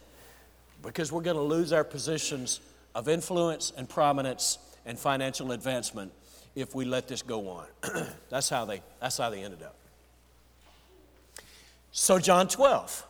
because 0.84 1.10
we're 1.10 1.22
going 1.22 1.36
to 1.36 1.42
lose 1.42 1.72
our 1.72 1.84
positions 1.84 2.60
of 2.94 3.08
influence 3.08 3.72
and 3.76 3.88
prominence 3.88 4.58
and 4.86 4.98
financial 4.98 5.52
advancement 5.52 6.12
if 6.54 6.74
we 6.74 6.84
let 6.84 7.08
this 7.08 7.22
go 7.22 7.48
on. 7.48 7.66
that's, 8.28 8.48
how 8.48 8.64
they, 8.64 8.82
that's 9.00 9.18
how 9.18 9.30
they 9.30 9.42
ended 9.42 9.62
up. 9.62 9.74
So, 11.90 12.18
John 12.18 12.48
12, 12.48 13.06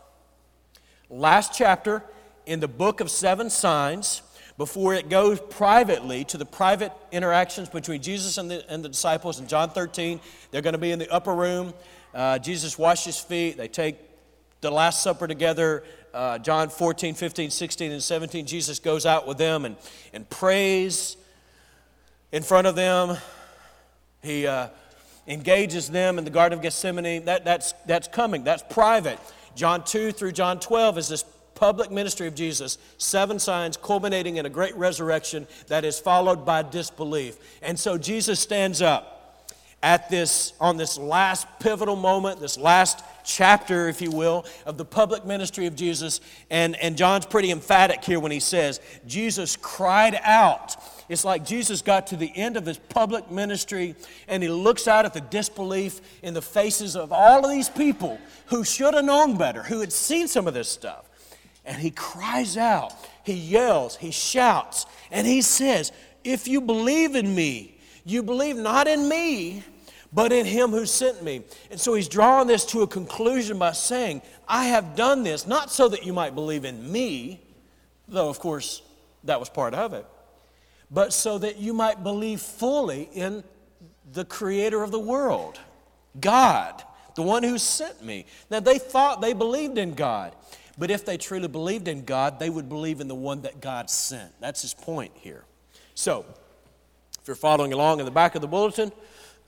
last 1.11 1.55
chapter 1.55 2.03
in 2.47 2.61
the 2.61 2.69
book 2.69 3.01
of 3.01 3.11
seven 3.11 3.51
signs, 3.51 4.23
before 4.57 4.95
it 4.95 5.09
goes 5.09 5.41
privately 5.41 6.25
to 6.25 6.39
the 6.39 6.45
private 6.45 6.93
interactions 7.11 7.69
between 7.69 8.01
Jesus 8.01 8.39
and 8.39 8.51
the, 8.51 8.65
and 8.71 8.85
the 8.85 8.89
disciples 8.89 9.41
in 9.41 9.49
John 9.49 9.71
13. 9.71 10.21
They're 10.51 10.63
going 10.63 10.75
to 10.75 10.79
be 10.79 10.93
in 10.93 10.99
the 10.99 11.13
upper 11.13 11.35
room. 11.35 11.75
Uh, 12.15 12.39
Jesus 12.39 12.79
washes 12.79 13.19
feet. 13.19 13.57
They 13.57 13.69
take 13.69 13.97
the 14.65 14.71
Last 14.71 15.03
Supper 15.03 15.29
together. 15.29 15.85
Uh, 16.15 16.39
John 16.39 16.71
14, 16.71 17.15
15, 17.15 17.51
16, 17.51 17.93
and 17.93 18.03
17. 18.03 18.47
Jesus 18.47 18.79
goes 18.79 19.05
out 19.05 19.29
with 19.29 19.37
them 19.37 19.67
and, 19.67 19.77
and 20.15 20.29
prays 20.29 21.19
in 22.33 22.43
front 22.43 22.67
of 22.67 22.75
them. 22.75 23.19
He 24.23 24.47
uh, 24.47 24.69
engages 25.27 25.91
them 25.91 26.17
in 26.17 26.25
the 26.25 26.31
Garden 26.31 26.59
of 26.59 26.63
Gethsemane. 26.63 27.27
That, 27.27 27.45
that's, 27.45 27.73
that's 27.85 28.09
coming, 28.09 28.43
that's 28.43 28.65
private. 28.71 29.19
John 29.55 29.85
2 29.85 30.13
through 30.13 30.33
John 30.33 30.59
12 30.61 30.97
is 30.97 31.09
this 31.09 31.25
public 31.55 31.91
ministry 31.91 32.27
of 32.27 32.35
Jesus, 32.35 32.79
seven 32.97 33.39
signs 33.39 33.77
culminating 33.77 34.39
in 34.39 34.47
a 34.47 34.51
great 34.51 34.75
resurrection 34.77 35.47
that 35.69 35.85
is 35.85 35.99
followed 35.99 36.47
by 36.47 36.63
disbelief. 36.63 37.37
And 37.61 37.79
so 37.79 37.99
Jesus 37.99 38.41
stands 38.41 38.81
up 38.81 39.47
at 39.83 40.09
this 40.09 40.55
on 40.59 40.79
this 40.79 40.97
last 40.97 41.47
pivotal 41.61 41.97
moment, 41.97 42.41
this 42.41 42.57
last 42.57 43.05
chapter, 43.25 43.89
if 43.89 44.01
you 44.01 44.11
will, 44.11 44.45
of 44.67 44.79
the 44.79 44.85
public 44.85 45.25
ministry 45.25 45.67
of 45.67 45.75
Jesus. 45.75 46.21
And, 46.51 46.77
and 46.77 46.97
John's 46.97 47.27
pretty 47.27 47.51
emphatic 47.51 48.05
here 48.05 48.21
when 48.21 48.33
he 48.33 48.41
says, 48.41 48.81
Jesus 49.07 49.57
cried 49.57 50.19
out. 50.23 50.77
It's 51.09 51.25
like 51.25 51.45
Jesus 51.45 51.83
got 51.83 52.07
to 52.09 52.17
the 52.17 52.33
end 52.35 52.57
of 52.57 52.65
his 52.65 52.79
public 52.79 53.31
ministry 53.31 53.95
and 54.29 54.43
he 54.43 54.49
looks 54.49 54.89
out 54.89 55.05
at 55.05 55.13
the 55.13 55.21
disbelief 55.21 56.01
in 56.23 56.35
the 56.35 56.43
faces 56.43 56.97
of 56.97 57.13
all 57.13 57.45
of 57.45 57.51
these 57.51 57.69
people 57.69 58.19
who 58.47 58.65
should 58.65 58.95
have 58.95 59.05
known 59.05 59.37
better, 59.37 59.63
who 59.63 59.81
had 59.81 59.93
seen 59.93 60.29
some 60.29 60.47
of 60.47 60.55
this 60.55 60.69
stuff. 60.69 61.05
and 61.67 61.79
he 61.81 61.91
cries 61.91 62.57
out, 62.57 62.93
he 63.23 63.33
yells, 63.33 63.97
he 63.97 64.11
shouts, 64.11 64.87
and 65.11 65.27
he 65.27 65.41
says, 65.43 65.93
If 66.23 66.47
you 66.47 66.61
believe 66.61 67.15
in 67.15 67.35
me, 67.35 67.79
you 68.05 68.23
believe 68.23 68.57
not 68.57 68.87
in 68.87 69.09
me, 69.09 69.63
but 70.15 70.33
in 70.33 70.47
him 70.47 70.71
who 70.71 70.87
sent 70.87 71.23
me. 71.23 71.43
And 71.71 71.81
so 71.81 71.95
he's 71.95 72.09
drawing 72.09 72.47
this 72.47 72.65
to 72.67 72.83
a 72.83 72.87
conclusion 72.87 73.59
by 73.59 73.73
saying, 73.73 74.23
I 74.47 74.67
have 74.67 74.95
done 74.95 75.25
this 75.25 75.47
not 75.47 75.71
so 75.71 75.89
that 75.89 76.07
you 76.07 76.13
might 76.13 76.35
believe 76.35 76.65
in 76.65 76.91
me, 76.91 77.41
though 78.07 78.29
of 78.29 78.39
course 78.39 78.83
that 79.25 79.41
was 79.41 79.49
part 79.49 79.75
of 79.75 79.93
it, 79.93 80.07
but 80.91 81.13
so 81.13 81.39
that 81.39 81.59
you 81.59 81.75
might 81.75 82.05
believe 82.05 82.41
fully 82.41 83.09
in 83.13 83.43
the 84.13 84.25
creator 84.25 84.83
of 84.83 84.93
the 84.93 85.01
world, 85.01 85.59
God, 86.21 86.83
the 87.17 87.23
one 87.23 87.43
who 87.43 87.59
sent 87.59 88.05
me. 88.05 88.27
Now 88.51 88.61
they 88.61 88.79
thought 88.79 89.21
they 89.21 89.33
believed 89.33 89.79
in 89.79 89.95
God. 89.95 90.35
But 90.77 90.91
if 90.91 91.05
they 91.05 91.17
truly 91.17 91.47
believed 91.49 91.87
in 91.87 92.05
God, 92.05 92.41
they 92.41 92.51
would 92.51 92.69
believe 92.69 93.01
in 93.01 93.07
the 93.07 93.15
one 93.15 93.43
that 93.43 93.61
God 93.61 93.89
sent. 93.89 94.33
That's 94.41 94.63
his 94.63 94.75
point 94.75 95.13
here. 95.15 95.45
So, 95.95 96.25
if 97.21 97.29
you're 97.29 97.37
following 97.37 97.73
along 97.73 98.01
in 98.01 98.05
the 98.05 98.11
back 98.11 98.35
of 98.35 98.41
the 98.41 98.49
bulletin, 98.49 98.91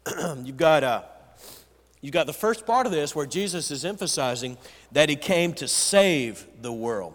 you've 0.45 0.57
got 0.57 0.85
uh, 0.85 1.03
you 2.01 2.11
got 2.11 2.27
the 2.27 2.33
first 2.33 2.67
part 2.67 2.87
of 2.87 2.93
this 2.93 3.15
where 3.15 3.27
Jesus 3.27 3.71
is 3.71 3.85
emphasizing 3.85 4.57
that 4.93 5.09
he 5.09 5.17
came 5.17 5.53
to 5.55 5.67
save 5.67 6.47
the 6.61 6.73
world. 6.73 7.15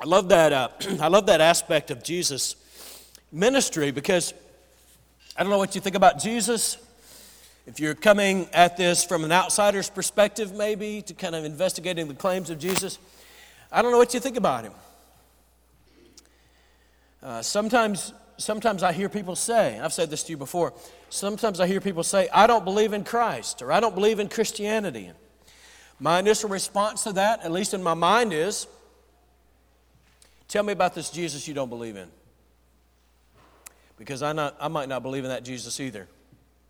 I 0.00 0.04
love 0.04 0.28
that. 0.28 0.52
Uh, 0.52 0.68
I 1.00 1.08
love 1.08 1.26
that 1.26 1.40
aspect 1.40 1.90
of 1.90 2.02
Jesus' 2.02 2.56
ministry 3.32 3.90
because 3.90 4.34
I 5.36 5.42
don't 5.42 5.50
know 5.50 5.58
what 5.58 5.74
you 5.74 5.80
think 5.80 5.96
about 5.96 6.20
Jesus. 6.20 6.76
If 7.66 7.80
you're 7.80 7.94
coming 7.94 8.48
at 8.52 8.76
this 8.76 9.04
from 9.04 9.24
an 9.24 9.32
outsider's 9.32 9.88
perspective, 9.88 10.52
maybe, 10.52 11.02
to 11.02 11.14
kind 11.14 11.34
of 11.34 11.44
investigating 11.44 12.08
the 12.08 12.14
claims 12.14 12.50
of 12.50 12.58
Jesus, 12.58 12.98
I 13.70 13.82
don't 13.82 13.92
know 13.92 13.98
what 13.98 14.12
you 14.14 14.20
think 14.20 14.36
about 14.36 14.64
him. 14.64 14.72
Uh, 17.22 17.40
sometimes, 17.40 18.12
sometimes 18.42 18.82
I 18.82 18.92
hear 18.92 19.08
people 19.08 19.36
say, 19.36 19.78
I've 19.78 19.92
said 19.92 20.10
this 20.10 20.22
to 20.24 20.32
you 20.32 20.36
before, 20.36 20.72
sometimes 21.08 21.60
I 21.60 21.66
hear 21.66 21.80
people 21.80 22.02
say, 22.02 22.28
I 22.32 22.46
don't 22.46 22.64
believe 22.64 22.92
in 22.92 23.04
Christ 23.04 23.62
or 23.62 23.72
I 23.72 23.80
don't 23.80 23.94
believe 23.94 24.18
in 24.18 24.28
Christianity. 24.28 25.10
My 25.98 26.18
initial 26.18 26.48
response 26.48 27.04
to 27.04 27.12
that, 27.12 27.44
at 27.44 27.52
least 27.52 27.74
in 27.74 27.82
my 27.82 27.94
mind, 27.94 28.32
is 28.32 28.66
tell 30.48 30.62
me 30.64 30.72
about 30.72 30.94
this 30.94 31.10
Jesus 31.10 31.46
you 31.46 31.54
don't 31.54 31.68
believe 31.68 31.96
in. 31.96 32.08
Because 33.96 34.22
I, 34.22 34.32
not, 34.32 34.56
I 34.60 34.68
might 34.68 34.88
not 34.88 35.02
believe 35.02 35.22
in 35.22 35.30
that 35.30 35.44
Jesus 35.44 35.78
either. 35.78 36.08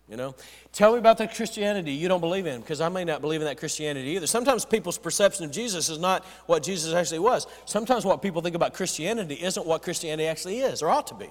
You 0.09 0.17
know, 0.17 0.35
tell 0.73 0.91
me 0.91 0.99
about 0.99 1.17
the 1.17 1.27
Christianity 1.27 1.93
you 1.93 2.07
don't 2.09 2.19
believe 2.19 2.45
in, 2.45 2.59
because 2.59 2.81
I 2.81 2.89
may 2.89 3.05
not 3.05 3.21
believe 3.21 3.41
in 3.41 3.47
that 3.47 3.57
Christianity 3.57 4.09
either. 4.09 4.27
Sometimes 4.27 4.65
people's 4.65 4.97
perception 4.97 5.45
of 5.45 5.51
Jesus 5.51 5.89
is 5.89 5.97
not 5.97 6.25
what 6.45 6.61
Jesus 6.61 6.93
actually 6.93 7.19
was. 7.19 7.47
Sometimes 7.65 8.05
what 8.05 8.21
people 8.21 8.41
think 8.41 8.55
about 8.55 8.73
Christianity 8.73 9.35
isn't 9.35 9.65
what 9.65 9.81
Christianity 9.81 10.27
actually 10.27 10.59
is 10.59 10.83
or 10.83 10.89
ought 10.89 11.07
to 11.07 11.15
be. 11.15 11.29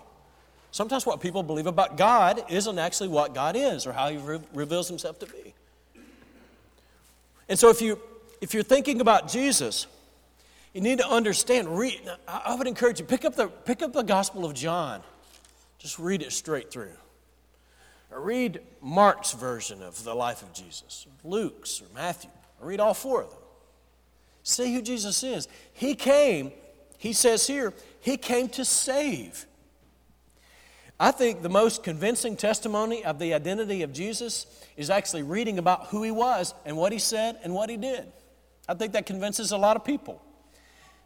Sometimes 0.73 1.07
what 1.07 1.21
people 1.21 1.43
believe 1.43 1.67
about 1.67 1.97
God 1.97 2.45
isn't 2.49 2.79
actually 2.79 3.11
what 3.11 3.35
God 3.35 3.55
is 3.57 3.87
or 3.87 3.93
how 3.93 4.09
He 4.09 4.17
re- 4.17 4.41
reveals 4.55 4.89
Himself 4.89 5.19
to 5.21 5.27
be. 5.27 5.55
And 7.49 7.59
so, 7.59 7.69
if 7.69 7.81
you 7.81 8.01
if 8.41 8.55
you're 8.55 8.63
thinking 8.63 9.01
about 9.01 9.29
Jesus, 9.29 9.87
you 10.73 10.81
need 10.81 10.99
to 10.99 11.09
understand. 11.09 11.79
Read. 11.79 12.01
I 12.27 12.55
would 12.55 12.67
encourage 12.67 12.99
you 12.99 13.05
pick 13.05 13.25
up 13.25 13.37
the 13.37 13.49
pick 13.49 13.83
up 13.83 13.93
the 13.93 14.03
Gospel 14.03 14.45
of 14.45 14.55
John. 14.55 15.03
Just 15.79 15.99
read 15.99 16.23
it 16.23 16.33
straight 16.33 16.71
through. 16.71 16.95
Or 18.11 18.21
read 18.21 18.61
Mark's 18.81 19.33
version 19.33 19.83
of 19.83 20.03
the 20.05 20.15
life 20.15 20.43
of 20.43 20.53
Jesus, 20.53 21.07
Luke's 21.23 21.83
or 21.83 21.87
Matthew. 21.95 22.31
Or 22.61 22.69
read 22.69 22.81
all 22.81 22.95
four 22.95 23.23
of 23.23 23.31
them. 23.31 23.39
See 24.43 24.75
who 24.75 24.83
Jesus 24.83 25.23
is. 25.23 25.49
He 25.73 25.95
came, 25.95 26.53
he 26.99 27.13
says 27.13 27.47
here, 27.47 27.73
he 28.01 28.17
came 28.17 28.49
to 28.51 28.65
save. 28.65 29.47
I 31.03 31.11
think 31.11 31.43
the 31.43 31.49
most 31.49 31.83
convincing 31.83 32.37
testimony 32.37 33.05
of 33.05 33.19
the 33.19 33.35
identity 33.35 33.83
of 33.83 33.93
Jesus 33.93 34.47
is 34.77 34.89
actually 34.89 35.25
reading 35.25 35.59
about 35.59 35.89
who 35.89 36.05
he 36.05 36.13
was 36.13 36.55
and 36.65 36.77
what 36.77 36.93
he 36.93 37.01
said 37.01 37.41
and 37.43 37.53
what 37.53 37.69
he 37.69 37.77
did. 37.77 38.07
I 38.69 38.75
think 38.75 38.93
that 38.93 39.05
convinces 39.05 39.51
a 39.51 39.59
lot 39.59 39.75
of 39.75 39.85
people. 39.85 40.23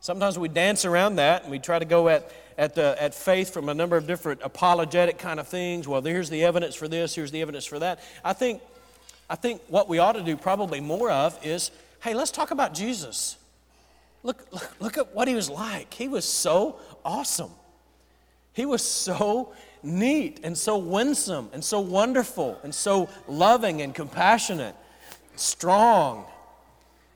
Sometimes 0.00 0.38
we 0.38 0.49
dance 0.49 0.85
around 0.85 1.17
that 1.17 1.45
and 1.45 1.50
we 1.50 1.59
try 1.59 1.79
to 1.79 1.87
go 1.87 2.11
at, 2.11 2.31
at, 2.59 2.75
the, 2.75 2.95
at 3.03 3.15
faith 3.15 3.55
from 3.55 3.71
a 3.71 3.75
number 3.75 3.97
of 3.97 4.07
different 4.07 4.43
apologetic 4.45 5.17
kind 5.17 5.41
of 5.41 5.49
things. 5.49 5.88
Well, 5.88 6.03
here's 6.03 6.29
the 6.29 6.45
evidence 6.45 6.75
for 6.75 6.88
this, 6.88 7.15
here's 7.15 7.31
the 7.31 7.41
evidence 7.41 7.65
for 7.65 7.79
that. 7.79 8.00
I 8.23 8.35
think, 8.35 8.61
I 9.31 9.35
think 9.35 9.62
what 9.69 9.88
we 9.88 9.99
ought 9.99 10.12
to 10.12 10.23
do 10.23 10.37
probably 10.37 10.81
more 10.81 11.11
of 11.11 11.38
is 11.43 11.71
hey, 12.00 12.12
let's 12.12 12.31
talk 12.31 12.50
about 12.50 12.75
Jesus. 12.75 13.38
Look, 14.23 14.47
look, 14.53 14.76
look 14.79 14.99
at 14.99 15.15
what 15.15 15.26
he 15.26 15.35
was 15.35 15.49
like. 15.49 15.95
He 15.95 16.07
was 16.07 16.26
so 16.26 16.81
awesome. 17.03 17.50
He 18.53 18.67
was 18.67 18.83
so 18.83 19.55
neat 19.87 20.40
and 20.43 20.59
so 20.59 20.76
winsome 20.76 21.49
and 21.52 21.64
so 21.64 21.81
wonderful 21.81 22.59
and 22.62 22.75
so 22.75 23.09
loving 23.28 23.81
and 23.81 23.95
compassionate, 23.95 24.75
strong 25.37 26.26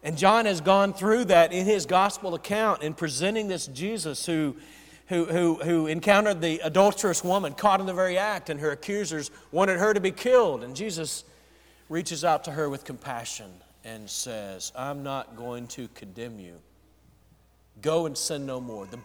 and 0.03 0.17
John 0.17 0.47
has 0.47 0.61
gone 0.61 0.95
through 0.95 1.27
that 1.27 1.53
in 1.53 1.67
his 1.67 1.85
gospel 1.85 2.35
account 2.35 2.83
in 2.83 2.95
presenting 2.95 3.49
this 3.49 3.67
Jesus 3.67 4.25
who, 4.25 4.57
who, 5.09 5.27
who, 5.27 5.57
who 5.57 5.87
encountered 5.87 6.41
the 6.41 6.61
adulterous 6.61 7.23
woman 7.23 7.53
caught 7.53 7.81
in 7.81 7.87
the 7.87 7.93
very 7.93 8.17
act, 8.17 8.49
and 8.49 8.61
her 8.61 8.71
accusers 8.71 9.31
wanted 9.53 9.79
her 9.79 9.93
to 9.93 10.01
be 10.01 10.11
killed. 10.11 10.65
And 10.65 10.75
Jesus 10.75 11.25
reaches 11.89 12.25
out 12.25 12.45
to 12.45 12.53
her 12.53 12.71
with 12.71 12.85
compassion 12.85 13.51
and 13.85 14.09
says, 14.09 14.73
I'm 14.75 15.03
not 15.03 15.37
going 15.37 15.67
to 15.69 15.89
condemn 15.89 16.39
you. 16.39 16.55
Go 17.83 18.07
and 18.07 18.17
sin 18.17 18.47
no 18.47 18.61
more. 18.61 18.87
The, 18.87 18.99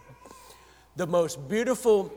the 0.96 1.06
most 1.06 1.46
beautiful 1.46 2.10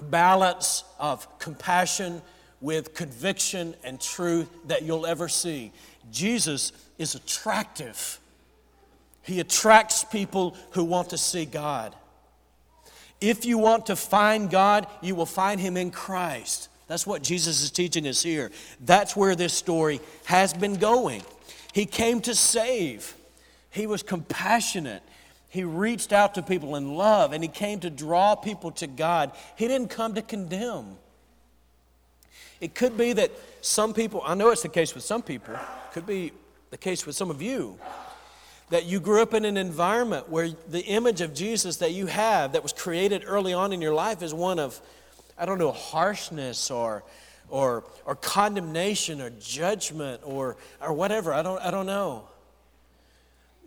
balance 0.00 0.84
of 0.98 1.38
compassion 1.38 2.22
with 2.60 2.94
conviction 2.94 3.74
and 3.84 4.00
truth 4.00 4.48
that 4.66 4.82
you'll 4.82 5.06
ever 5.06 5.28
see. 5.28 5.72
Jesus 6.12 6.72
is 6.98 7.14
attractive. 7.14 8.18
He 9.22 9.40
attracts 9.40 10.04
people 10.04 10.56
who 10.72 10.84
want 10.84 11.10
to 11.10 11.18
see 11.18 11.44
God. 11.44 11.94
If 13.20 13.44
you 13.44 13.58
want 13.58 13.86
to 13.86 13.96
find 13.96 14.50
God, 14.50 14.86
you 15.02 15.14
will 15.14 15.26
find 15.26 15.60
Him 15.60 15.76
in 15.76 15.90
Christ. 15.90 16.68
That's 16.86 17.06
what 17.06 17.22
Jesus 17.22 17.62
is 17.62 17.70
teaching 17.70 18.06
us 18.06 18.22
here. 18.22 18.50
That's 18.80 19.14
where 19.14 19.36
this 19.36 19.52
story 19.52 20.00
has 20.24 20.52
been 20.52 20.76
going. 20.76 21.22
He 21.72 21.86
came 21.86 22.20
to 22.22 22.34
save, 22.34 23.14
He 23.70 23.86
was 23.86 24.02
compassionate. 24.02 25.02
He 25.50 25.64
reached 25.64 26.12
out 26.12 26.36
to 26.36 26.42
people 26.42 26.76
in 26.76 26.94
love 26.94 27.32
and 27.32 27.42
he 27.42 27.48
came 27.48 27.80
to 27.80 27.90
draw 27.90 28.36
people 28.36 28.70
to 28.72 28.86
God. 28.86 29.32
He 29.56 29.66
didn't 29.66 29.88
come 29.88 30.14
to 30.14 30.22
condemn. 30.22 30.96
It 32.60 32.74
could 32.74 32.96
be 32.96 33.12
that 33.14 33.32
some 33.60 33.92
people, 33.92 34.22
I 34.24 34.34
know 34.34 34.50
it's 34.50 34.62
the 34.62 34.68
case 34.68 34.94
with 34.94 35.02
some 35.02 35.22
people, 35.22 35.58
could 35.92 36.06
be 36.06 36.32
the 36.70 36.76
case 36.78 37.04
with 37.04 37.16
some 37.16 37.30
of 37.30 37.42
you, 37.42 37.76
that 38.68 38.84
you 38.84 39.00
grew 39.00 39.22
up 39.22 39.34
in 39.34 39.44
an 39.44 39.56
environment 39.56 40.28
where 40.28 40.50
the 40.68 40.84
image 40.84 41.20
of 41.20 41.34
Jesus 41.34 41.78
that 41.78 41.90
you 41.92 42.06
have 42.06 42.52
that 42.52 42.62
was 42.62 42.72
created 42.72 43.24
early 43.26 43.52
on 43.52 43.72
in 43.72 43.82
your 43.82 43.94
life 43.94 44.22
is 44.22 44.32
one 44.32 44.60
of, 44.60 44.80
I 45.36 45.46
don't 45.46 45.58
know, 45.58 45.72
harshness 45.72 46.70
or, 46.70 47.02
or, 47.48 47.82
or 48.04 48.14
condemnation 48.14 49.20
or 49.20 49.30
judgment 49.30 50.20
or, 50.24 50.56
or 50.80 50.92
whatever. 50.92 51.34
I 51.34 51.42
don't, 51.42 51.60
I 51.60 51.72
don't 51.72 51.86
know. 51.86 52.28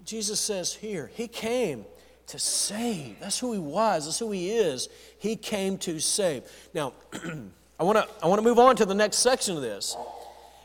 Jesus 0.04 0.40
says 0.40 0.74
here, 0.74 1.10
He 1.14 1.28
came 1.28 1.86
to 2.28 2.40
save. 2.40 3.20
That's 3.20 3.40
who 3.40 3.54
He 3.54 3.60
was, 3.60 4.06
that's 4.06 4.20
who 4.20 4.32
He 4.32 4.52
is. 4.52 4.90
He 5.20 5.36
came 5.36 5.78
to 5.80 6.00
save. 6.00 6.44
Now, 6.74 6.94
I 7.80 7.84
want 7.84 7.98
to 7.98 8.08
I 8.24 8.28
want 8.28 8.40
to 8.40 8.44
move 8.48 8.60
on 8.60 8.76
to 8.78 8.86
the 8.86 8.96
next 8.96 9.18
section 9.18 9.56
of 9.56 9.62
this 9.62 9.96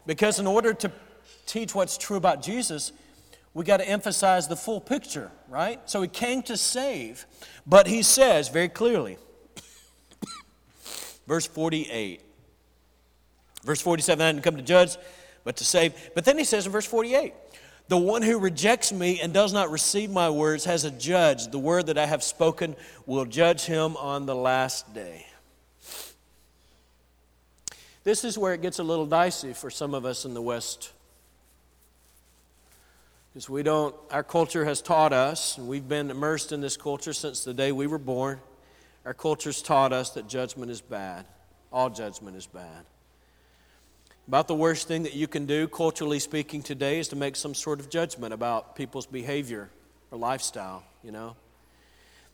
because 0.07 0.39
in 0.39 0.47
order 0.47 0.73
to 0.75 0.93
teach 1.47 1.75
what's 1.75 1.97
true 1.99 2.17
about 2.17 2.43
Jesus, 2.43 2.93
we 3.55 3.65
got 3.65 3.79
to 3.79 3.89
emphasize 3.89 4.47
the 4.47 4.57
full 4.57 4.81
picture, 4.81 5.31
right? 5.49 5.81
So 5.89 6.03
he 6.03 6.09
came 6.09 6.43
to 6.43 6.57
save, 6.57 7.27
but 7.67 7.87
he 7.87 8.03
says 8.03 8.49
very 8.49 8.69
clearly, 8.69 9.19
verse 11.27 11.47
48. 11.47 12.23
Verse 13.65 13.81
47, 13.81 14.25
I 14.25 14.33
didn't 14.33 14.45
come 14.45 14.57
to 14.57 14.63
judge, 14.63 14.97
but 15.45 15.57
to 15.57 15.65
save. 15.65 15.93
But 16.15 16.25
then 16.25 16.39
he 16.39 16.45
says 16.45 16.67
in 16.67 16.73
verse 16.73 16.87
48, 16.87 17.35
the 17.89 17.99
one 17.99 18.23
who 18.23 18.39
rejects 18.39 18.93
me 18.93 19.21
and 19.21 19.33
does 19.33 19.53
not 19.53 19.71
receive 19.71 20.11
my 20.11 20.31
words 20.31 20.65
has 20.67 20.85
a 20.85 20.91
judge. 20.91 21.49
The 21.49 21.59
word 21.59 21.87
that 21.87 21.99
I 21.99 22.07
have 22.07 22.23
spoken 22.23 22.77
will 23.07 23.25
judge 23.25 23.65
him 23.65 23.97
on 23.97 24.27
the 24.27 24.35
last 24.35 24.95
day. 24.95 25.27
This 28.05 28.25
is 28.25 28.39
where 28.39 28.55
it 28.55 28.63
gets 28.63 28.79
a 28.79 28.85
little 28.85 29.07
dicey 29.07 29.53
for 29.53 29.71
some 29.71 29.95
of 29.95 30.05
us 30.05 30.25
in 30.25 30.35
the 30.35 30.43
West 30.43 30.93
because 33.39 33.49
we 33.49 33.63
don't, 33.63 33.95
our 34.11 34.25
culture 34.25 34.65
has 34.65 34.83
taught 34.83 35.13
us, 35.13 35.59
and 35.59 35.69
we've 35.69 35.89
been 35.89 36.11
immersed 36.11 36.51
in 36.51 36.61
this 36.61 36.77
culture 36.77 37.13
since 37.13 37.45
the 37.45 37.55
day 37.55 37.71
we 37.71 37.87
were 37.87 37.99
born. 37.99 38.41
Our 39.05 39.15
culture's 39.15 39.63
taught 39.63 39.93
us 39.93 40.11
that 40.11 40.27
judgment 40.29 40.73
is 40.73 40.81
bad. 40.81 41.25
All 41.73 41.89
judgment 41.89 42.37
is 42.37 42.47
bad. 42.47 42.85
About 44.29 44.47
the 44.47 44.55
worst 44.55 44.87
thing 44.87 45.05
that 45.05 45.15
you 45.15 45.27
can 45.27 45.47
do, 45.47 45.67
culturally 45.67 46.19
speaking, 46.19 46.61
today 46.61 46.99
is 46.99 47.09
to 47.09 47.17
make 47.17 47.35
some 47.35 47.55
sort 47.55 47.81
of 47.81 47.89
judgment 47.89 48.35
about 48.35 48.77
people's 48.77 49.07
behavior 49.07 49.71
or 50.11 50.19
lifestyle, 50.19 50.85
you 51.03 51.11
know? 51.11 51.35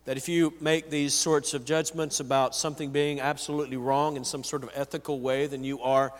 That 0.04 0.16
if 0.16 0.28
you 0.28 0.54
make 0.60 0.90
these 0.90 1.14
sorts 1.14 1.54
of 1.54 1.64
judgments 1.64 2.18
about 2.18 2.56
something 2.56 2.90
being 2.90 3.20
absolutely 3.20 3.76
wrong 3.76 4.16
in 4.16 4.24
some 4.24 4.42
sort 4.42 4.64
of 4.64 4.70
ethical 4.74 5.20
way, 5.20 5.46
then 5.46 5.62
you 5.62 5.82
are 5.82 6.12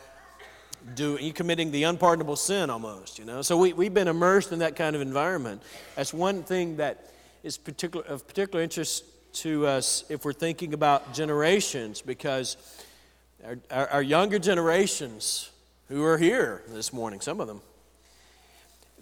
doing, 0.94 1.24
you're 1.24 1.34
committing 1.34 1.72
the 1.72 1.82
unpardonable 1.82 2.36
sin 2.36 2.70
almost, 2.70 3.18
you 3.18 3.24
know? 3.24 3.42
So 3.42 3.56
we, 3.56 3.72
we've 3.72 3.92
been 3.92 4.06
immersed 4.06 4.52
in 4.52 4.60
that 4.60 4.76
kind 4.76 4.94
of 4.94 5.02
environment. 5.02 5.60
That's 5.96 6.14
one 6.14 6.44
thing 6.44 6.76
that 6.76 7.10
is 7.42 7.58
particular, 7.58 8.06
of 8.06 8.28
particular 8.28 8.62
interest 8.62 9.06
to 9.42 9.66
us 9.66 10.04
if 10.08 10.24
we're 10.24 10.34
thinking 10.34 10.72
about 10.72 11.14
generations, 11.14 12.00
because 12.00 12.56
our, 13.44 13.58
our, 13.72 13.88
our 13.88 14.02
younger 14.02 14.38
generations 14.38 15.50
who 15.88 16.02
are 16.04 16.18
here 16.18 16.62
this 16.68 16.92
morning, 16.92 17.20
some 17.20 17.40
of 17.40 17.48
them, 17.48 17.60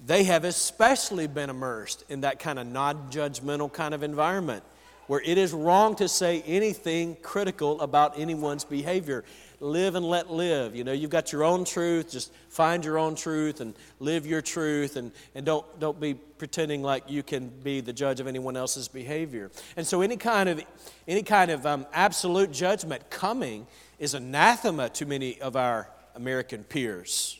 they 0.05 0.23
have 0.25 0.43
especially 0.43 1.27
been 1.27 1.49
immersed 1.49 2.03
in 2.09 2.21
that 2.21 2.39
kind 2.39 2.59
of 2.59 2.67
non 2.67 3.09
judgmental 3.09 3.71
kind 3.71 3.93
of 3.93 4.03
environment 4.03 4.63
where 5.07 5.21
it 5.21 5.37
is 5.37 5.53
wrong 5.53 5.95
to 5.95 6.07
say 6.07 6.41
anything 6.43 7.17
critical 7.21 7.79
about 7.81 8.17
anyone's 8.17 8.63
behavior. 8.63 9.23
Live 9.59 9.95
and 9.95 10.05
let 10.05 10.29
live. 10.29 10.75
You 10.75 10.83
know, 10.83 10.91
you've 10.91 11.09
got 11.09 11.31
your 11.31 11.43
own 11.43 11.63
truth, 11.65 12.11
just 12.11 12.33
find 12.49 12.83
your 12.83 12.97
own 12.97 13.15
truth 13.15 13.61
and 13.61 13.73
live 13.99 14.25
your 14.25 14.41
truth 14.41 14.97
and, 14.97 15.11
and 15.35 15.45
don't, 15.45 15.65
don't 15.79 15.99
be 15.99 16.13
pretending 16.13 16.81
like 16.83 17.09
you 17.09 17.23
can 17.23 17.47
be 17.47 17.79
the 17.79 17.93
judge 17.93 18.19
of 18.19 18.27
anyone 18.27 18.57
else's 18.57 18.87
behavior. 18.87 19.51
And 19.77 19.87
so 19.87 20.01
any 20.01 20.17
kind 20.17 20.49
of, 20.49 20.61
any 21.07 21.23
kind 21.23 21.51
of 21.51 21.65
um, 21.65 21.85
absolute 21.93 22.51
judgment 22.51 23.09
coming 23.09 23.67
is 23.99 24.13
anathema 24.13 24.89
to 24.89 25.05
many 25.05 25.39
of 25.39 25.55
our 25.55 25.87
American 26.15 26.63
peers. 26.63 27.39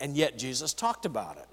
And 0.00 0.16
yet 0.16 0.38
Jesus 0.38 0.72
talked 0.72 1.06
about 1.06 1.36
it. 1.36 1.46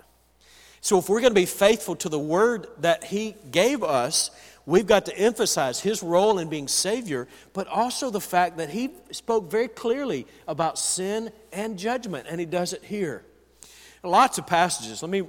So 0.82 1.00
if 1.00 1.10
we're 1.10 1.22
going 1.22 1.34
to 1.34 1.40
be 1.40 1.46
faithful 1.46 1.96
to 1.98 2.10
the 2.10 2.20
word 2.20 2.68
that 2.80 3.04
he 3.04 3.36
gave 3.52 3.84
us, 3.84 4.32
we've 4.66 4.88
got 4.88 5.06
to 5.08 5.18
emphasize 5.18 5.80
his 5.80 6.02
role 6.02 6.40
in 6.40 6.50
being 6.50 6.68
Savior, 6.68 7.28
but 7.54 7.68
also 7.68 8.10
the 8.10 8.22
fact 8.22 8.58
that 8.58 8.70
he 8.70 8.92
spoke 9.12 9.52
very 9.52 9.68
clearly 9.68 10.28
about 10.48 10.78
sin 10.78 11.32
and 11.52 11.78
judgment, 11.78 12.28
and 12.30 12.40
he 12.40 12.46
does 12.46 12.74
it 12.74 12.84
here. 12.84 13.24
Lots 14.04 14.38
of 14.38 14.48
passages. 14.48 15.02
Let 15.02 15.10
me 15.10 15.24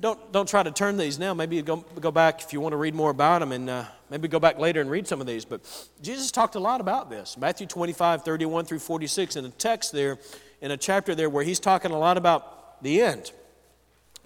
don't, 0.00 0.32
don't 0.32 0.48
try 0.48 0.62
to 0.62 0.70
turn 0.70 0.96
these 0.96 1.18
now. 1.18 1.32
Maybe 1.32 1.60
go, 1.62 1.76
go 2.00 2.10
back 2.10 2.42
if 2.42 2.52
you 2.52 2.60
want 2.60 2.72
to 2.72 2.76
read 2.76 2.94
more 2.94 3.10
about 3.10 3.40
them 3.40 3.52
and 3.52 3.70
uh, 3.70 3.84
maybe 4.10 4.28
go 4.28 4.38
back 4.38 4.58
later 4.58 4.80
and 4.80 4.90
read 4.90 5.06
some 5.08 5.20
of 5.20 5.26
these. 5.26 5.44
But 5.44 5.62
Jesus 6.02 6.30
talked 6.30 6.54
a 6.54 6.60
lot 6.60 6.80
about 6.80 7.08
this. 7.08 7.38
Matthew 7.38 7.66
25, 7.66 8.22
31 8.22 8.64
through 8.66 8.80
46, 8.80 9.36
in 9.36 9.44
a 9.46 9.48
text 9.50 9.92
there, 9.92 10.18
in 10.60 10.70
a 10.70 10.76
chapter 10.76 11.14
there 11.14 11.30
where 11.30 11.44
he's 11.44 11.60
talking 11.60 11.92
a 11.92 11.98
lot 11.98 12.18
about 12.18 12.82
the 12.82 13.00
end. 13.00 13.32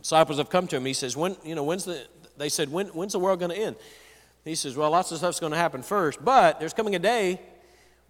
Disciples 0.00 0.38
have 0.38 0.50
come 0.50 0.66
to 0.68 0.76
him. 0.76 0.84
He 0.84 0.94
says, 0.94 1.16
when, 1.16 1.36
you 1.44 1.54
know, 1.54 1.62
when's 1.62 1.84
the, 1.84 2.04
they 2.36 2.48
said, 2.48 2.72
when, 2.72 2.88
when's 2.88 3.12
the 3.12 3.18
world 3.18 3.38
going 3.38 3.52
to 3.52 3.58
end? 3.58 3.76
He 4.44 4.54
says, 4.54 4.76
well, 4.76 4.90
lots 4.90 5.12
of 5.12 5.18
stuff's 5.18 5.38
going 5.38 5.52
to 5.52 5.58
happen 5.58 5.82
first, 5.82 6.24
but 6.24 6.58
there's 6.58 6.72
coming 6.72 6.94
a 6.96 6.98
day. 6.98 7.40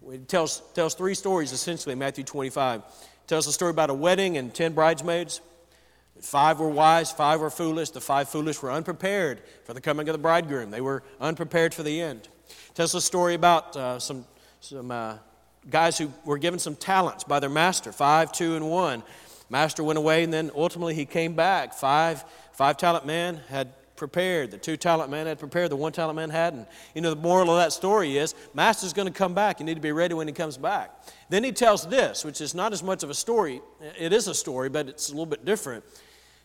It 0.09 0.27
tells, 0.27 0.63
tells 0.73 0.95
three 0.95 1.13
stories 1.13 1.51
essentially, 1.51 1.93
Matthew 1.93 2.23
25. 2.23 2.79
It 2.79 2.85
tells 3.27 3.45
a 3.45 3.51
story 3.51 3.71
about 3.71 3.89
a 3.89 3.93
wedding 3.93 4.37
and 4.37 4.53
10 4.53 4.73
bridesmaids. 4.73 5.41
Five 6.21 6.59
were 6.59 6.69
wise, 6.69 7.11
five 7.11 7.39
were 7.41 7.49
foolish. 7.49 7.89
The 7.89 8.01
five 8.01 8.29
foolish 8.29 8.61
were 8.61 8.71
unprepared 8.71 9.41
for 9.65 9.73
the 9.73 9.81
coming 9.81 10.07
of 10.07 10.13
the 10.13 10.19
bridegroom. 10.19 10.71
They 10.71 10.81
were 10.81 11.03
unprepared 11.19 11.73
for 11.73 11.83
the 11.83 11.99
end. 11.99 12.27
Tells 12.75 12.93
a 12.93 13.01
story 13.01 13.33
about 13.33 13.75
uh, 13.75 13.99
some, 13.99 14.25
some 14.59 14.91
uh, 14.91 15.17
guys 15.69 15.97
who 15.97 16.11
were 16.23 16.37
given 16.37 16.59
some 16.59 16.75
talents 16.75 17.23
by 17.23 17.39
their 17.39 17.49
master 17.49 17.91
five, 17.91 18.31
two, 18.31 18.55
and 18.55 18.69
one. 18.69 19.03
Master 19.49 19.83
went 19.83 19.97
away, 19.97 20.23
and 20.23 20.31
then 20.31 20.51
ultimately 20.55 20.93
he 20.93 21.05
came 21.05 21.33
back. 21.33 21.73
Five, 21.73 22.23
five 22.53 22.77
talent 22.77 23.05
man 23.05 23.41
had 23.49 23.73
prepared. 23.97 24.49
The 24.49 24.57
two 24.57 24.77
talent 24.77 25.11
man 25.11 25.27
had 25.27 25.39
prepared. 25.39 25.71
The 25.71 25.75
one 25.75 25.91
talent 25.91 26.15
man 26.15 26.29
hadn't. 26.29 26.67
You 26.95 27.01
know, 27.01 27.11
the 27.11 27.21
moral 27.21 27.51
of 27.51 27.57
that 27.57 27.73
story 27.73 28.17
is 28.17 28.33
Master's 28.53 28.93
going 28.93 29.07
to 29.07 29.13
come 29.13 29.33
back. 29.33 29.59
You 29.59 29.65
need 29.65 29.75
to 29.75 29.81
be 29.81 29.91
ready 29.91 30.13
when 30.13 30.27
he 30.27 30.33
comes 30.33 30.57
back. 30.57 30.91
Then 31.29 31.43
he 31.43 31.51
tells 31.51 31.85
this, 31.85 32.23
which 32.23 32.41
is 32.41 32.55
not 32.55 32.73
as 32.73 32.81
much 32.81 33.03
of 33.03 33.09
a 33.09 33.13
story. 33.13 33.61
It 33.99 34.13
is 34.13 34.27
a 34.27 34.33
story, 34.33 34.69
but 34.69 34.87
it's 34.87 35.09
a 35.09 35.11
little 35.11 35.25
bit 35.25 35.45
different. 35.45 35.83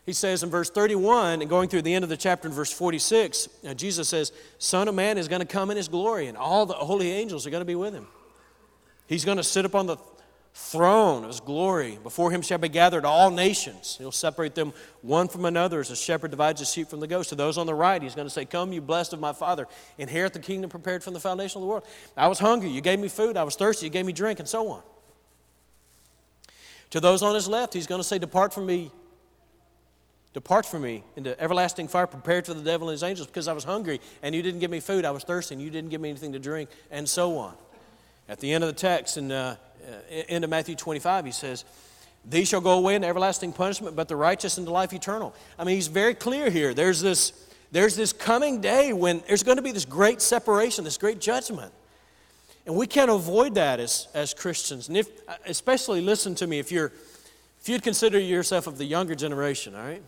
He 0.07 0.13
says 0.13 0.41
in 0.41 0.49
verse 0.49 0.69
31, 0.69 1.41
and 1.41 1.49
going 1.49 1.67
through 1.67 1.81
the 1.81 1.93
end 1.93 2.05
of 2.05 2.09
the 2.09 2.15
chapter 2.15 2.47
in 2.47 2.53
verse 2.53 2.71
46, 2.71 3.49
uh, 3.67 3.73
Jesus 3.73 4.07
says, 4.07 4.31
Son 4.57 4.87
of 4.87 4.95
Man 4.95 5.17
is 5.17 5.27
going 5.27 5.41
to 5.41 5.45
come 5.45 5.69
in 5.69 5.75
his 5.75 5.89
glory, 5.89 6.27
and 6.27 6.37
all 6.37 6.65
the 6.65 6.75
holy 6.75 7.11
angels 7.11 7.45
are 7.45 7.49
going 7.49 7.59
to 7.59 7.65
be 7.65 7.75
with 7.75 7.93
him. 7.93 8.07
He's 9.07 9.25
going 9.25 9.35
to 9.35 9.43
sit 9.43 9.65
upon 9.65 9.85
the 9.85 9.97
throne 10.53 11.23
of 11.23 11.29
his 11.29 11.41
glory. 11.41 11.99
Before 12.01 12.31
him 12.31 12.41
shall 12.41 12.57
be 12.57 12.69
gathered 12.69 13.03
all 13.03 13.29
nations. 13.31 13.97
He'll 13.97 14.13
separate 14.13 14.55
them 14.55 14.71
one 15.01 15.27
from 15.27 15.43
another 15.43 15.81
as 15.81 15.91
a 15.91 15.95
shepherd 15.95 16.31
divides 16.31 16.61
the 16.61 16.65
sheep 16.65 16.87
from 16.87 17.01
the 17.01 17.07
goats. 17.07 17.27
To 17.29 17.35
those 17.35 17.57
on 17.57 17.65
the 17.65 17.75
right, 17.75 18.01
he's 18.01 18.15
going 18.15 18.27
to 18.27 18.33
say, 18.33 18.45
Come, 18.45 18.71
you 18.71 18.79
blessed 18.79 19.11
of 19.11 19.19
my 19.19 19.33
Father, 19.33 19.67
inherit 19.97 20.31
the 20.31 20.39
kingdom 20.39 20.69
prepared 20.69 21.03
from 21.03 21.15
the 21.15 21.19
foundation 21.19 21.57
of 21.57 21.63
the 21.63 21.67
world. 21.67 21.83
I 22.15 22.29
was 22.29 22.39
hungry, 22.39 22.69
you 22.69 22.79
gave 22.79 22.97
me 22.97 23.09
food. 23.09 23.35
I 23.35 23.43
was 23.43 23.57
thirsty, 23.57 23.87
you 23.87 23.89
gave 23.89 24.05
me 24.05 24.13
drink, 24.13 24.39
and 24.39 24.47
so 24.47 24.69
on. 24.69 24.83
To 26.91 27.01
those 27.01 27.21
on 27.21 27.35
his 27.35 27.49
left, 27.49 27.73
he's 27.73 27.87
going 27.87 27.99
to 27.99 28.07
say, 28.07 28.17
Depart 28.17 28.53
from 28.53 28.65
me, 28.67 28.89
Depart 30.33 30.65
from 30.65 30.83
me 30.83 31.03
into 31.15 31.39
everlasting 31.41 31.87
fire 31.87 32.05
prepared 32.05 32.45
for 32.45 32.53
the 32.53 32.61
devil 32.61 32.89
and 32.89 32.93
his 32.93 33.03
angels 33.03 33.27
because 33.27 33.47
I 33.47 33.53
was 33.53 33.63
hungry 33.63 33.99
and 34.21 34.35
you 34.35 34.41
didn't 34.41 34.59
give 34.59 34.69
me 34.69 34.79
food. 34.79 35.05
I 35.05 35.11
was 35.11 35.23
thirsty 35.23 35.55
and 35.55 35.61
you 35.61 35.69
didn't 35.69 35.89
give 35.89 36.01
me 36.01 36.09
anything 36.09 36.33
to 36.33 36.39
drink, 36.39 36.69
and 36.91 37.07
so 37.07 37.37
on. 37.37 37.55
At 38.29 38.39
the 38.39 38.51
end 38.51 38.63
of 38.63 38.69
the 38.69 38.79
text, 38.79 39.17
in 39.17 39.31
uh, 39.31 39.55
uh 39.87 39.91
end 40.09 40.43
of 40.43 40.49
Matthew 40.49 40.75
25, 40.75 41.25
he 41.25 41.31
says, 41.31 41.65
These 42.25 42.49
shall 42.49 42.61
go 42.61 42.77
away 42.77 42.95
into 42.95 43.07
everlasting 43.07 43.53
punishment, 43.53 43.95
but 43.95 44.07
the 44.07 44.15
righteous 44.15 44.57
into 44.57 44.71
life 44.71 44.93
eternal. 44.93 45.33
I 45.57 45.63
mean, 45.63 45.75
he's 45.75 45.87
very 45.87 46.13
clear 46.13 46.49
here. 46.49 46.73
There's 46.73 47.01
this, 47.01 47.33
there's 47.71 47.95
this 47.95 48.13
coming 48.13 48.61
day 48.61 48.93
when 48.93 49.23
there's 49.27 49.43
going 49.43 49.57
to 49.57 49.63
be 49.63 49.71
this 49.71 49.85
great 49.85 50.21
separation, 50.21 50.83
this 50.83 50.97
great 50.97 51.19
judgment. 51.19 51.71
And 52.67 52.75
we 52.75 52.85
can't 52.85 53.09
avoid 53.09 53.55
that 53.55 53.79
as, 53.79 54.09
as 54.13 54.33
Christians. 54.33 54.89
And 54.89 54.97
if, 54.97 55.07
especially, 55.45 56.01
listen 56.01 56.35
to 56.35 56.47
me, 56.47 56.59
if 56.59 56.69
you're, 56.69 56.91
if 57.61 57.69
you'd 57.69 57.81
consider 57.81 58.19
yourself 58.19 58.67
of 58.67 58.77
the 58.77 58.83
younger 58.83 59.15
generation, 59.15 59.73
all 59.73 59.85
right? 59.85 60.03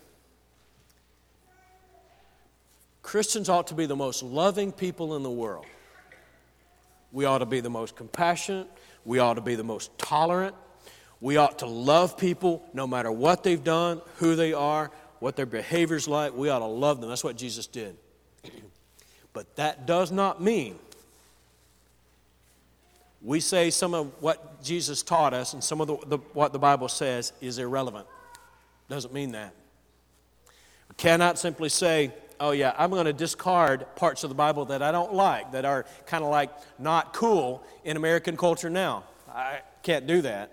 Christians 3.10 3.48
ought 3.48 3.66
to 3.66 3.74
be 3.74 3.86
the 3.86 3.96
most 3.96 4.22
loving 4.22 4.70
people 4.70 5.16
in 5.16 5.24
the 5.24 5.30
world. 5.30 5.66
We 7.10 7.24
ought 7.24 7.38
to 7.38 7.44
be 7.44 7.58
the 7.58 7.68
most 7.68 7.96
compassionate. 7.96 8.68
We 9.04 9.18
ought 9.18 9.34
to 9.34 9.40
be 9.40 9.56
the 9.56 9.64
most 9.64 9.98
tolerant. 9.98 10.54
We 11.20 11.36
ought 11.36 11.58
to 11.58 11.66
love 11.66 12.16
people 12.16 12.64
no 12.72 12.86
matter 12.86 13.10
what 13.10 13.42
they've 13.42 13.64
done, 13.64 14.00
who 14.18 14.36
they 14.36 14.52
are, 14.52 14.92
what 15.18 15.34
their 15.34 15.44
behavior's 15.44 16.06
like. 16.06 16.36
We 16.36 16.50
ought 16.50 16.60
to 16.60 16.66
love 16.66 17.00
them. 17.00 17.08
That's 17.08 17.24
what 17.24 17.36
Jesus 17.36 17.66
did. 17.66 17.96
but 19.32 19.56
that 19.56 19.86
does 19.86 20.12
not 20.12 20.40
mean 20.40 20.78
we 23.20 23.40
say 23.40 23.70
some 23.70 23.92
of 23.92 24.12
what 24.22 24.62
Jesus 24.62 25.02
taught 25.02 25.34
us 25.34 25.52
and 25.52 25.64
some 25.64 25.80
of 25.80 25.88
the, 25.88 25.96
the, 26.06 26.18
what 26.32 26.52
the 26.52 26.60
Bible 26.60 26.86
says 26.86 27.32
is 27.40 27.58
irrelevant. 27.58 28.06
Doesn't 28.88 29.12
mean 29.12 29.32
that. 29.32 29.52
We 30.88 30.94
cannot 30.94 31.40
simply 31.40 31.70
say, 31.70 32.12
oh, 32.40 32.52
yeah, 32.52 32.74
I'm 32.78 32.90
going 32.90 33.04
to 33.04 33.12
discard 33.12 33.86
parts 33.96 34.24
of 34.24 34.30
the 34.30 34.34
Bible 34.34 34.64
that 34.66 34.82
I 34.82 34.90
don't 34.90 35.12
like, 35.12 35.52
that 35.52 35.64
are 35.64 35.84
kind 36.06 36.24
of 36.24 36.30
like 36.30 36.50
not 36.78 37.12
cool 37.12 37.62
in 37.84 37.96
American 37.96 38.36
culture 38.36 38.70
now. 38.70 39.04
I 39.32 39.60
can't 39.82 40.06
do 40.06 40.22
that. 40.22 40.50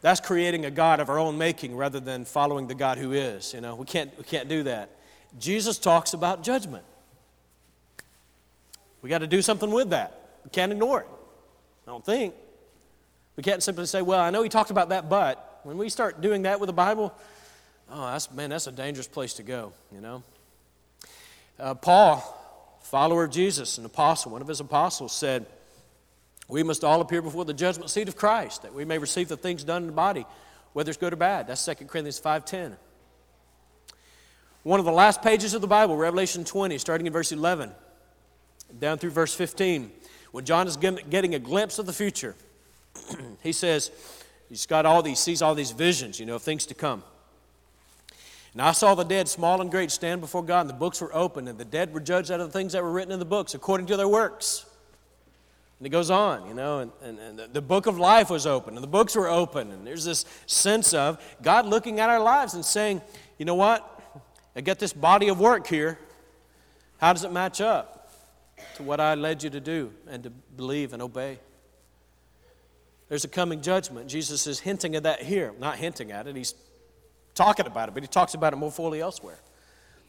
That's 0.00 0.20
creating 0.20 0.64
a 0.64 0.70
God 0.70 1.00
of 1.00 1.10
our 1.10 1.18
own 1.18 1.36
making 1.36 1.76
rather 1.76 1.98
than 1.98 2.24
following 2.24 2.68
the 2.68 2.74
God 2.74 2.98
who 2.98 3.12
is. 3.12 3.52
You 3.52 3.60
know, 3.60 3.74
we 3.74 3.84
can't, 3.84 4.16
we 4.16 4.24
can't 4.24 4.48
do 4.48 4.62
that. 4.62 4.90
Jesus 5.38 5.78
talks 5.78 6.14
about 6.14 6.44
judgment. 6.44 6.84
We 9.02 9.10
got 9.10 9.18
to 9.18 9.26
do 9.26 9.42
something 9.42 9.70
with 9.70 9.90
that. 9.90 10.20
We 10.44 10.50
can't 10.50 10.70
ignore 10.70 11.00
it. 11.00 11.08
I 11.86 11.90
don't 11.90 12.04
think. 12.04 12.34
We 13.36 13.42
can't 13.42 13.62
simply 13.62 13.86
say, 13.86 14.02
well, 14.02 14.20
I 14.20 14.30
know 14.30 14.42
he 14.42 14.48
talked 14.48 14.70
about 14.70 14.90
that, 14.90 15.10
but 15.10 15.60
when 15.64 15.76
we 15.76 15.88
start 15.88 16.20
doing 16.20 16.42
that 16.42 16.60
with 16.60 16.68
the 16.68 16.72
Bible, 16.72 17.12
oh, 17.90 18.06
that's, 18.06 18.30
man, 18.32 18.50
that's 18.50 18.66
a 18.66 18.72
dangerous 18.72 19.08
place 19.08 19.34
to 19.34 19.42
go, 19.42 19.72
you 19.92 20.00
know? 20.00 20.22
Uh, 21.58 21.74
Paul, 21.74 22.78
follower 22.82 23.24
of 23.24 23.30
Jesus, 23.30 23.78
an 23.78 23.84
apostle, 23.84 24.32
one 24.32 24.42
of 24.42 24.48
his 24.48 24.60
apostles, 24.60 25.12
said, 25.12 25.46
We 26.48 26.62
must 26.62 26.84
all 26.84 27.00
appear 27.00 27.22
before 27.22 27.44
the 27.44 27.54
judgment 27.54 27.90
seat 27.90 28.08
of 28.08 28.16
Christ, 28.16 28.62
that 28.62 28.74
we 28.74 28.84
may 28.84 28.98
receive 28.98 29.28
the 29.28 29.36
things 29.36 29.64
done 29.64 29.82
in 29.82 29.86
the 29.86 29.92
body, 29.92 30.26
whether 30.74 30.90
it's 30.90 30.98
good 30.98 31.12
or 31.12 31.16
bad. 31.16 31.46
That's 31.46 31.64
2 31.64 31.74
Corinthians 31.86 32.20
5.10. 32.20 32.76
One 34.64 34.80
of 34.80 34.84
the 34.84 34.92
last 34.92 35.22
pages 35.22 35.54
of 35.54 35.60
the 35.60 35.66
Bible, 35.66 35.96
Revelation 35.96 36.44
20, 36.44 36.76
starting 36.78 37.06
in 37.06 37.12
verse 37.12 37.32
11, 37.32 37.70
down 38.78 38.98
through 38.98 39.10
verse 39.10 39.32
15, 39.32 39.90
when 40.32 40.44
John 40.44 40.66
is 40.66 40.76
getting 40.76 41.34
a 41.34 41.38
glimpse 41.38 41.78
of 41.78 41.86
the 41.86 41.92
future, 41.92 42.34
he 43.42 43.52
says, 43.52 43.90
he's 44.48 44.66
got 44.66 44.84
all 44.84 45.02
these, 45.02 45.20
sees 45.20 45.40
all 45.40 45.54
these 45.54 45.70
visions, 45.70 46.20
you 46.20 46.26
know, 46.26 46.34
of 46.34 46.42
things 46.42 46.66
to 46.66 46.74
come. 46.74 47.02
And 48.56 48.62
I 48.62 48.72
saw 48.72 48.94
the 48.94 49.04
dead, 49.04 49.28
small 49.28 49.60
and 49.60 49.70
great, 49.70 49.90
stand 49.90 50.22
before 50.22 50.42
God, 50.42 50.62
and 50.62 50.70
the 50.70 50.74
books 50.74 51.02
were 51.02 51.14
opened, 51.14 51.46
and 51.46 51.58
the 51.58 51.64
dead 51.66 51.92
were 51.92 52.00
judged 52.00 52.30
out 52.30 52.40
of 52.40 52.50
the 52.50 52.58
things 52.58 52.72
that 52.72 52.82
were 52.82 52.90
written 52.90 53.12
in 53.12 53.18
the 53.18 53.26
books 53.26 53.52
according 53.52 53.86
to 53.88 53.98
their 53.98 54.08
works. 54.08 54.64
And 55.78 55.86
it 55.86 55.90
goes 55.90 56.08
on, 56.08 56.48
you 56.48 56.54
know, 56.54 56.78
and, 56.78 56.90
and, 57.02 57.18
and, 57.18 57.52
the 57.52 57.60
book 57.60 57.84
of 57.84 57.98
life 57.98 58.30
was 58.30 58.46
open, 58.46 58.74
and 58.74 58.82
the 58.82 58.88
books 58.88 59.14
were 59.14 59.28
open, 59.28 59.70
and 59.72 59.86
there's 59.86 60.06
this 60.06 60.24
sense 60.46 60.94
of 60.94 61.22
God 61.42 61.66
looking 61.66 62.00
at 62.00 62.08
our 62.08 62.18
lives 62.18 62.54
and 62.54 62.64
saying, 62.64 63.02
you 63.36 63.44
know 63.44 63.54
what? 63.54 64.22
I 64.56 64.62
get 64.62 64.78
this 64.78 64.94
body 64.94 65.28
of 65.28 65.38
work 65.38 65.66
here. 65.66 65.98
How 66.96 67.12
does 67.12 67.24
it 67.24 67.32
match 67.32 67.60
up 67.60 68.10
to 68.76 68.82
what 68.82 69.00
I 69.00 69.16
led 69.16 69.42
you 69.42 69.50
to 69.50 69.60
do 69.60 69.92
and 70.08 70.22
to 70.22 70.30
believe 70.30 70.94
and 70.94 71.02
obey? 71.02 71.40
There's 73.10 73.26
a 73.26 73.28
coming 73.28 73.60
judgment. 73.60 74.08
Jesus 74.08 74.46
is 74.46 74.60
hinting 74.60 74.96
at 74.96 75.02
that 75.02 75.20
here. 75.20 75.52
Not 75.58 75.76
hinting 75.76 76.10
at 76.10 76.26
it, 76.26 76.36
he's 76.36 76.54
talking 77.36 77.66
about 77.66 77.88
it, 77.88 77.94
but 77.94 78.02
he 78.02 78.08
talks 78.08 78.34
about 78.34 78.52
it 78.52 78.56
more 78.56 78.72
fully 78.72 79.00
elsewhere. 79.00 79.38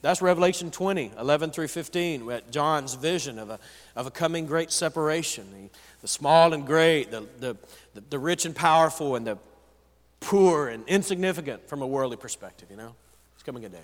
That's 0.01 0.21
Revelation 0.21 0.71
20, 0.71 1.11
11 1.19 1.51
through 1.51 1.67
15, 1.67 2.31
at 2.31 2.51
John's 2.51 2.93
vision 2.93 3.37
of 3.37 3.49
a, 3.49 3.59
of 3.95 4.07
a 4.07 4.11
coming 4.11 4.45
great 4.45 4.71
separation. 4.71 5.45
The, 5.51 5.69
the 6.01 6.07
small 6.07 6.53
and 6.53 6.65
great, 6.65 7.11
the, 7.11 7.25
the, 7.39 7.57
the 8.09 8.19
rich 8.19 8.45
and 8.45 8.55
powerful, 8.55 9.15
and 9.15 9.25
the 9.25 9.37
poor 10.19 10.67
and 10.67 10.83
insignificant 10.87 11.67
from 11.67 11.81
a 11.81 11.87
worldly 11.87 12.17
perspective, 12.17 12.69
you 12.69 12.77
know? 12.77 12.95
It's 13.35 13.43
coming 13.43 13.65
a 13.65 13.69
day. 13.69 13.77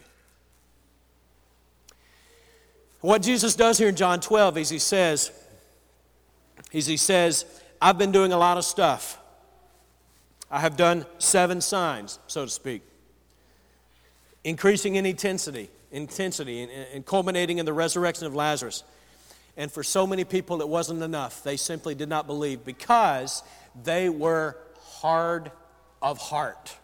What 3.01 3.21
Jesus 3.21 3.55
does 3.55 3.77
here 3.77 3.89
in 3.89 3.95
John 3.95 4.21
12 4.21 4.57
is 4.59 4.69
he 4.69 4.79
says, 4.79 5.31
is 6.71 6.85
he 6.85 6.95
says, 6.95 7.45
I've 7.81 7.97
been 7.97 8.11
doing 8.11 8.31
a 8.31 8.37
lot 8.37 8.57
of 8.57 8.63
stuff. 8.63 9.19
I 10.49 10.59
have 10.59 10.77
done 10.77 11.05
seven 11.17 11.59
signs, 11.59 12.19
so 12.27 12.45
to 12.45 12.51
speak, 12.51 12.81
increasing 14.43 14.95
in 14.95 15.05
intensity 15.05 15.69
intensity 15.93 16.63
and, 16.63 16.71
and 16.71 17.05
culminating 17.05 17.59
in 17.59 17.65
the 17.65 17.71
resurrection 17.71 18.27
of 18.27 18.35
Lazarus. 18.35 18.83
And 19.55 19.71
for 19.71 19.83
so 19.83 20.05
many 20.05 20.25
people, 20.25 20.59
it 20.59 20.67
wasn't 20.67 21.01
enough. 21.01 21.43
They 21.43 21.55
simply 21.55 21.95
did 21.95 22.09
not 22.09 22.27
believe 22.27 22.65
because 22.65 23.43
they 23.83 24.09
were 24.09 24.57
hard 24.81 25.51
of 26.01 26.17
heart. 26.17 26.75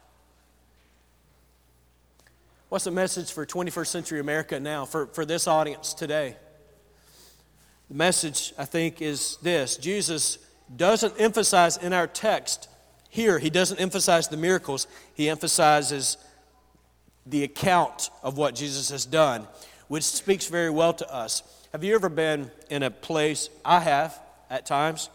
What's 2.69 2.85
the 2.85 2.91
message 2.91 3.31
for 3.31 3.45
21st 3.47 3.87
century 3.87 4.19
America 4.19 4.59
now, 4.59 4.85
for, 4.85 5.07
for 5.07 5.25
this 5.25 5.47
audience 5.47 5.95
today? 5.95 6.37
The 7.89 7.95
message, 7.95 8.53
I 8.59 8.65
think, 8.65 9.01
is 9.01 9.37
this 9.41 9.75
Jesus 9.77 10.37
doesn't 10.77 11.15
emphasize 11.19 11.77
in 11.77 11.93
our 11.93 12.05
text 12.05 12.69
here, 13.09 13.39
he 13.39 13.49
doesn't 13.49 13.79
emphasize 13.79 14.27
the 14.27 14.37
miracles, 14.37 14.85
he 15.15 15.29
emphasizes 15.29 16.17
the 17.29 17.43
account 17.43 18.09
of 18.23 18.37
what 18.37 18.55
Jesus 18.55 18.89
has 18.89 19.05
done, 19.05 19.47
which 19.87 20.03
speaks 20.03 20.47
very 20.47 20.69
well 20.69 20.93
to 20.93 21.13
us. 21.13 21.43
Have 21.71 21.83
you 21.83 21.93
ever 21.95 22.09
been 22.09 22.49
in 22.69 22.83
a 22.83 22.91
place, 22.91 23.49
I 23.63 23.79
have 23.79 24.19
at 24.49 24.65
times, 24.65 25.09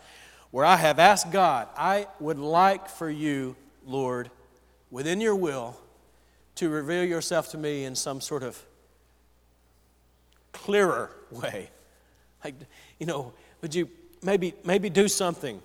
where 0.50 0.64
I 0.64 0.76
have 0.76 0.98
asked 0.98 1.32
God, 1.32 1.68
I 1.76 2.06
would 2.20 2.38
like 2.38 2.88
for 2.88 3.10
you, 3.10 3.56
Lord, 3.84 4.30
within 4.90 5.20
your 5.20 5.34
will, 5.34 5.76
to 6.56 6.68
reveal 6.68 7.02
yourself 7.02 7.50
to 7.50 7.58
me 7.58 7.84
in 7.84 7.96
some 7.96 8.20
sort 8.20 8.44
of 8.44 8.64
clearer 10.52 11.10
way. 11.30 11.70
Like, 12.44 12.54
you 13.00 13.06
know, 13.06 13.32
would 13.62 13.74
you 13.74 13.88
maybe, 14.22 14.54
maybe 14.64 14.90
do 14.90 15.08
something 15.08 15.60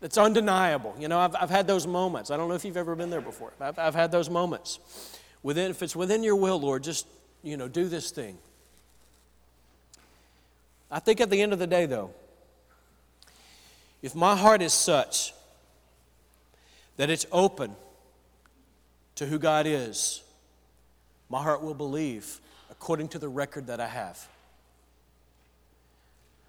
that's 0.00 0.16
undeniable? 0.16 0.94
You 0.98 1.08
know, 1.08 1.18
I've, 1.18 1.36
I've 1.36 1.50
had 1.50 1.66
those 1.66 1.86
moments. 1.86 2.30
I 2.30 2.38
don't 2.38 2.48
know 2.48 2.54
if 2.54 2.64
you've 2.64 2.78
ever 2.78 2.94
been 2.94 3.10
there 3.10 3.20
before. 3.20 3.52
I've, 3.60 3.78
I've 3.78 3.94
had 3.94 4.10
those 4.10 4.30
moments 4.30 4.78
within, 5.44 5.70
if 5.70 5.80
it's 5.80 5.94
within 5.94 6.24
your 6.24 6.34
will, 6.34 6.58
Lord, 6.58 6.82
just, 6.82 7.06
you 7.44 7.56
know, 7.56 7.68
do 7.68 7.86
this 7.88 8.10
thing. 8.10 8.36
I 10.90 10.98
think 10.98 11.20
at 11.20 11.30
the 11.30 11.40
end 11.40 11.52
of 11.52 11.60
the 11.60 11.66
day, 11.68 11.86
though, 11.86 12.10
if 14.02 14.16
my 14.16 14.34
heart 14.34 14.60
is 14.60 14.72
such 14.72 15.32
that 16.96 17.10
it's 17.10 17.26
open 17.30 17.76
to 19.16 19.26
who 19.26 19.38
God 19.38 19.66
is, 19.66 20.22
my 21.28 21.42
heart 21.42 21.62
will 21.62 21.74
believe 21.74 22.40
according 22.70 23.08
to 23.08 23.18
the 23.18 23.28
record 23.28 23.68
that 23.68 23.80
I 23.80 23.86
have. 23.86 24.26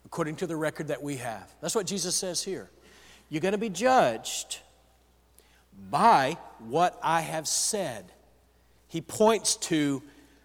According 0.05 0.37
to 0.37 0.47
the 0.47 0.55
record 0.55 0.87
that 0.87 1.01
we 1.01 1.17
have. 1.17 1.49
That's 1.61 1.75
what 1.75 1.85
Jesus 1.85 2.15
says 2.15 2.43
here. 2.43 2.69
You're 3.29 3.41
going 3.41 3.53
to 3.53 3.57
be 3.57 3.69
judged 3.69 4.59
by 5.89 6.37
what 6.59 6.99
I 7.01 7.21
have 7.21 7.47
said 7.47 8.05
he 8.87 9.01
points 9.01 9.55
to 9.57 10.01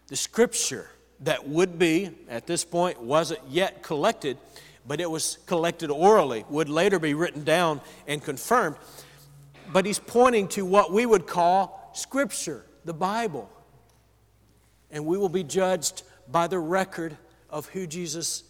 the 0.09 0.16
scripture 0.16 0.88
that 1.20 1.48
would 1.48 1.79
be, 1.79 2.11
at 2.29 2.46
this 2.46 2.64
point, 2.64 3.00
wasn't 3.00 3.40
yet 3.48 3.83
collected, 3.83 4.38
but 4.87 5.00
it 5.00 5.11
was 5.11 5.38
collected 5.46 5.90
orally, 5.90 6.44
would 6.48 6.68
later 6.68 6.98
be 6.98 7.14
written 7.14 7.44
down 7.44 7.81
and 8.07 8.22
confirmed. 8.22 8.76
But 9.72 9.87
he's 9.87 9.98
pointing 9.98 10.48
to 10.48 10.64
what 10.64 10.92
we 10.92 11.07
would 11.07 11.26
call 11.26 11.90
scripture, 11.94 12.64
the 12.85 12.94
Bible. 12.94 13.48
And 14.90 15.07
we 15.07 15.18
will 15.18 15.29
be 15.29 15.44
judged 15.44 16.03
by 16.29 16.46
the 16.46 16.59
record 16.59 17.16
of 17.50 17.66
who 17.66 17.87
Jesus 17.87 18.44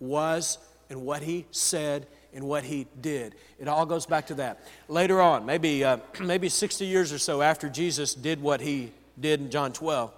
was 0.00 0.58
and 0.88 1.02
what 1.02 1.22
he 1.22 1.46
said 1.50 2.06
and 2.32 2.44
what 2.44 2.64
he 2.64 2.86
did. 3.00 3.34
It 3.58 3.68
all 3.68 3.84
goes 3.84 4.06
back 4.06 4.28
to 4.28 4.34
that. 4.34 4.64
Later 4.88 5.20
on, 5.20 5.44
maybe, 5.44 5.84
uh, 5.84 5.98
maybe 6.20 6.48
60 6.48 6.86
years 6.86 7.12
or 7.12 7.18
so 7.18 7.42
after 7.42 7.68
Jesus 7.68 8.14
did 8.14 8.40
what 8.40 8.60
he 8.60 8.92
did 9.20 9.40
in 9.40 9.50
John 9.50 9.72
12. 9.72 10.12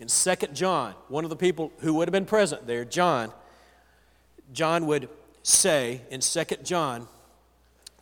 In 0.00 0.08
2 0.08 0.34
John, 0.52 0.94
one 1.08 1.24
of 1.24 1.30
the 1.30 1.36
people 1.36 1.72
who 1.78 1.94
would 1.94 2.08
have 2.08 2.12
been 2.12 2.24
present 2.24 2.66
there, 2.66 2.84
John, 2.84 3.32
John 4.52 4.86
would 4.86 5.08
say 5.42 6.02
in 6.10 6.20
2 6.20 6.44
John, 6.62 7.08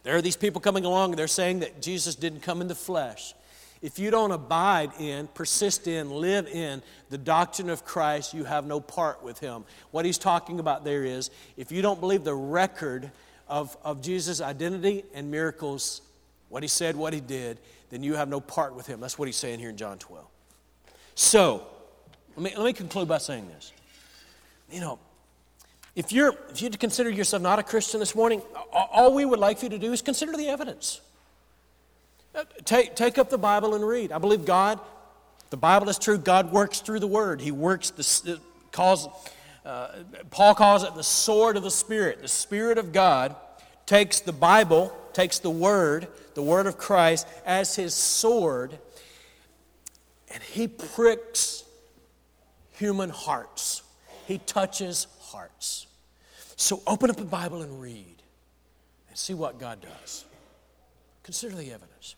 there 0.03 0.17
are 0.17 0.23
these 0.23 0.37
people 0.37 0.61
coming 0.61 0.85
along, 0.85 1.11
and 1.11 1.19
they're 1.19 1.27
saying 1.27 1.61
that 1.61 1.83
Jesus 1.83 2.15
didn't 2.15 2.41
come 2.41 2.61
in 2.61 2.69
the 2.69 2.75
flesh. 2.75 3.35
If 3.83 3.99
you 3.99 4.11
don't 4.11 4.31
abide 4.31 4.91
in, 4.99 5.27
persist 5.29 5.87
in, 5.87 6.11
live 6.11 6.47
in 6.47 6.83
the 7.11 7.19
doctrine 7.19 7.69
of 7.69 7.85
Christ, 7.85 8.33
you 8.33 8.45
have 8.45 8.67
no 8.67 8.81
part 8.81 9.23
with 9.23 9.39
him. 9.39 9.65
What 9.91 10.05
he's 10.05 10.19
talking 10.19 10.61
about 10.61 10.85
there 10.85 11.05
is 11.05 11.31
if 11.57 11.71
you 11.73 11.83
don't 11.83 12.01
believe 12.01 12.25
the 12.25 12.35
record 12.35 13.11
of, 13.49 13.77
of 13.85 14.01
Jesus' 14.01 14.41
identity 14.41 15.05
and 15.15 15.31
miracles, 15.31 16.03
what 16.49 16.63
he 16.63 16.69
said, 16.69 16.97
what 16.97 17.13
he 17.13 17.21
did, 17.21 17.59
then 17.91 18.03
you 18.03 18.15
have 18.15 18.29
no 18.29 18.41
part 18.41 18.75
with 18.75 18.87
him. 18.87 19.01
That's 19.01 19.19
what 19.19 19.27
he's 19.27 19.37
saying 19.37 19.61
here 19.61 19.71
in 19.71 19.77
John 19.77 19.99
12. 19.99 20.25
So, 21.15 21.67
let 22.37 22.45
me, 22.45 22.53
let 22.57 22.67
me 22.67 22.73
conclude 22.73 23.09
by 23.09 23.19
saying 23.19 23.49
this. 23.49 23.73
You 24.71 24.81
know, 24.81 24.99
if 25.95 26.13
you're 26.13 26.35
if 26.51 26.61
you 26.61 26.71
consider 26.71 27.09
yourself 27.09 27.43
not 27.43 27.59
a 27.59 27.63
Christian 27.63 28.01
this 28.01 28.15
morning, 28.15 28.43
all 28.73 29.15
we 29.15 29.25
would 29.25 29.39
like 29.39 29.59
for 29.59 29.67
you 29.67 29.71
to 29.71 29.79
do 29.79 29.93
is 29.93 30.03
consider 30.03 30.33
the 30.33 30.49
evidence. 30.49 31.01
Uh, 32.37 32.45
take, 32.67 32.95
take 32.95 33.17
up 33.17 33.31
the 33.31 33.39
Bible 33.39 33.75
and 33.75 33.87
read. 33.87 34.13
I 34.13 34.19
believe 34.19 34.45
God, 34.45 34.79
the 35.49 35.57
Bible 35.57 35.89
is 35.89 35.99
true. 35.99 36.19
God 36.19 36.53
works 36.53 36.81
through 36.81 37.01
the 37.01 37.07
Word. 37.07 37.41
He 37.41 37.51
works, 37.51 37.91
the, 37.91 38.39
calls, 38.73 39.09
uh, 39.65 39.89
Paul 40.31 40.55
calls 40.55 40.85
it 40.85 40.95
the 40.95 41.03
sword 41.03 41.57
of 41.57 41.63
the 41.63 41.71
Spirit. 41.71 42.21
The 42.21 42.29
Spirit 42.29 42.77
of 42.77 42.93
God 42.93 43.35
takes 43.87 44.21
the 44.21 44.35
Bible, 44.35 44.95
takes 45.17 45.39
the 45.39 45.49
Word, 45.49 46.09
the 46.35 46.43
Word 46.43 46.67
of 46.67 46.77
Christ, 46.77 47.27
as 47.47 47.75
his 47.75 47.95
sword, 47.95 48.79
and 50.31 50.43
he 50.43 50.69
pricks 50.69 51.65
human 52.73 53.09
hearts. 53.09 53.83
He 54.27 54.37
touches 54.37 55.07
hearts. 55.21 55.87
So 56.57 56.83
open 56.87 57.09
up 57.09 57.17
the 57.17 57.25
Bible 57.25 57.63
and 57.63 57.81
read 57.81 58.17
and 59.09 59.17
see 59.17 59.33
what 59.33 59.59
God 59.59 59.81
does. 59.81 60.27
Consider 61.23 61.57
the 61.57 61.73
evidence. 61.73 62.15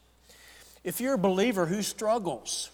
If 0.82 1.00
you're 1.00 1.14
a 1.14 1.18
believer 1.18 1.66
who 1.66 1.82
struggles, 1.82 2.68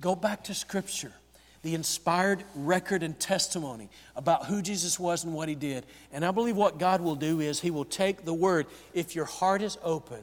go 0.00 0.16
back 0.16 0.42
to 0.44 0.54
Scripture 0.54 1.12
the 1.62 1.74
inspired 1.74 2.44
record 2.54 3.02
and 3.02 3.18
testimony 3.18 3.88
about 4.14 4.46
who 4.46 4.62
Jesus 4.62 4.98
was 4.98 5.24
and 5.24 5.34
what 5.34 5.48
he 5.48 5.54
did. 5.54 5.84
And 6.12 6.24
I 6.24 6.30
believe 6.30 6.56
what 6.56 6.78
God 6.78 7.00
will 7.00 7.16
do 7.16 7.40
is 7.40 7.60
he 7.60 7.70
will 7.70 7.84
take 7.84 8.24
the 8.24 8.34
word, 8.34 8.66
if 8.94 9.14
your 9.14 9.24
heart 9.24 9.62
is 9.62 9.78
open, 9.82 10.20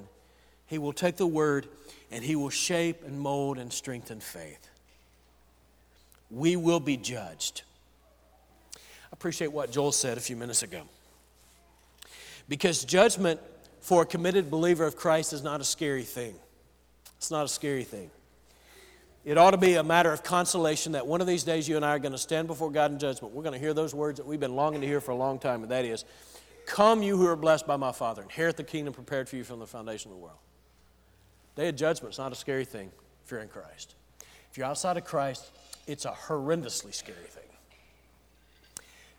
he 0.67 0.77
will 0.77 0.93
take 0.93 1.17
the 1.17 1.27
word 1.27 1.67
and 2.11 2.23
he 2.23 2.35
will 2.35 2.49
shape 2.49 3.03
and 3.05 3.19
mold 3.19 3.57
and 3.57 3.71
strengthen 3.73 4.19
faith. 4.19 4.69
We 6.31 6.55
will 6.55 6.79
be 6.79 6.97
judged. 6.97 7.63
I 8.75 8.79
appreciate 9.11 9.51
what 9.51 9.71
Joel 9.71 9.91
said 9.91 10.17
a 10.17 10.21
few 10.21 10.35
minutes 10.35 10.63
ago. 10.63 10.81
Because 12.47 12.83
judgment 12.83 13.39
for 13.81 14.03
a 14.03 14.05
committed 14.05 14.49
believer 14.49 14.85
of 14.85 14.95
Christ 14.95 15.33
is 15.33 15.43
not 15.43 15.61
a 15.61 15.63
scary 15.63 16.03
thing. 16.03 16.35
It's 17.17 17.31
not 17.31 17.45
a 17.45 17.49
scary 17.49 17.83
thing. 17.83 18.09
It 19.25 19.37
ought 19.37 19.51
to 19.51 19.57
be 19.57 19.75
a 19.75 19.83
matter 19.83 20.11
of 20.11 20.21
consolation 20.21 20.93
that 20.93 21.07
one 21.07 21.21
of 21.21 21.27
these 21.27 21.43
days 21.43 21.67
you 21.67 21.77
and 21.77 21.85
I 21.85 21.89
are 21.89 21.99
going 21.99 22.11
to 22.11 22.17
stand 22.17 22.47
before 22.47 22.69
God 22.69 22.91
in 22.91 22.99
judgment. 22.99 23.33
We're 23.33 23.43
going 23.43 23.53
to 23.53 23.59
hear 23.59 23.73
those 23.73 23.95
words 23.95 24.17
that 24.17 24.25
we've 24.25 24.39
been 24.39 24.55
longing 24.55 24.81
to 24.81 24.87
hear 24.87 24.99
for 24.99 25.11
a 25.11 25.15
long 25.15 25.39
time, 25.39 25.63
and 25.63 25.71
that 25.71 25.85
is, 25.85 26.03
Come, 26.65 27.03
you 27.03 27.17
who 27.17 27.27
are 27.27 27.35
blessed 27.35 27.67
by 27.67 27.77
my 27.77 27.91
Father, 27.91 28.21
inherit 28.21 28.57
the 28.57 28.63
kingdom 28.63 28.93
prepared 28.93 29.29
for 29.29 29.35
you 29.35 29.43
from 29.43 29.59
the 29.59 29.67
foundation 29.67 30.11
of 30.11 30.17
the 30.17 30.23
world. 30.23 30.37
Day 31.55 31.69
of 31.69 31.75
judgment 31.75 32.13
is 32.13 32.19
not 32.19 32.31
a 32.31 32.35
scary 32.35 32.65
thing 32.65 32.91
if 33.23 33.31
you're 33.31 33.41
in 33.41 33.47
Christ. 33.47 33.95
If 34.51 34.57
you're 34.57 34.67
outside 34.67 34.97
of 34.97 35.05
Christ, 35.05 35.51
it's 35.87 36.05
a 36.05 36.11
horrendously 36.11 36.93
scary 36.93 37.17
thing. 37.27 37.43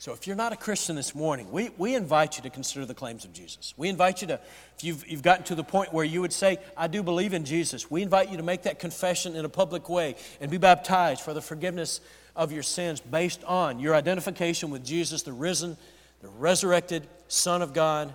So 0.04 0.12
if 0.12 0.26
you're 0.26 0.36
not 0.36 0.52
a 0.52 0.56
Christian 0.56 0.96
this 0.96 1.14
morning, 1.14 1.50
we, 1.50 1.70
we 1.78 1.94
invite 1.94 2.36
you 2.36 2.42
to 2.42 2.50
consider 2.50 2.84
the 2.84 2.92
claims 2.92 3.24
of 3.24 3.32
Jesus. 3.32 3.72
We 3.78 3.88
invite 3.88 4.20
you 4.20 4.28
to, 4.28 4.34
if 4.76 4.84
you've, 4.84 5.08
you've 5.08 5.22
gotten 5.22 5.46
to 5.46 5.54
the 5.54 5.64
point 5.64 5.94
where 5.94 6.04
you 6.04 6.20
would 6.20 6.30
say, 6.30 6.58
I 6.76 6.88
do 6.88 7.02
believe 7.02 7.32
in 7.32 7.46
Jesus, 7.46 7.90
we 7.90 8.02
invite 8.02 8.30
you 8.30 8.36
to 8.36 8.42
make 8.42 8.64
that 8.64 8.78
confession 8.78 9.34
in 9.34 9.46
a 9.46 9.48
public 9.48 9.88
way 9.88 10.16
and 10.42 10.50
be 10.50 10.58
baptized 10.58 11.22
for 11.22 11.32
the 11.32 11.40
forgiveness 11.40 12.02
of 12.36 12.52
your 12.52 12.62
sins 12.62 13.00
based 13.00 13.42
on 13.44 13.78
your 13.78 13.94
identification 13.94 14.68
with 14.68 14.84
Jesus, 14.84 15.22
the 15.22 15.32
risen, 15.32 15.74
the 16.20 16.28
resurrected 16.28 17.06
Son 17.28 17.62
of 17.62 17.72
God 17.72 18.14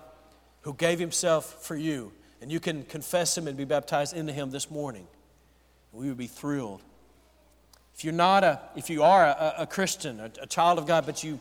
who 0.60 0.74
gave 0.74 1.00
himself 1.00 1.66
for 1.66 1.74
you. 1.74 2.12
And 2.40 2.52
you 2.52 2.60
can 2.60 2.84
confess 2.84 3.36
him 3.36 3.48
and 3.48 3.56
be 3.56 3.64
baptized 3.64 4.14
into 4.14 4.32
him 4.32 4.52
this 4.52 4.70
morning. 4.70 5.08
We 5.92 6.06
would 6.06 6.18
be 6.18 6.28
thrilled. 6.28 6.82
If 7.96 8.04
you're 8.04 8.12
not 8.12 8.44
a, 8.44 8.60
if 8.76 8.90
you 8.90 9.02
are 9.02 9.24
a, 9.24 9.54
a 9.58 9.66
Christian, 9.66 10.20
a, 10.20 10.30
a 10.40 10.46
child 10.46 10.78
of 10.78 10.86
God, 10.86 11.04
but 11.04 11.24
you 11.24 11.40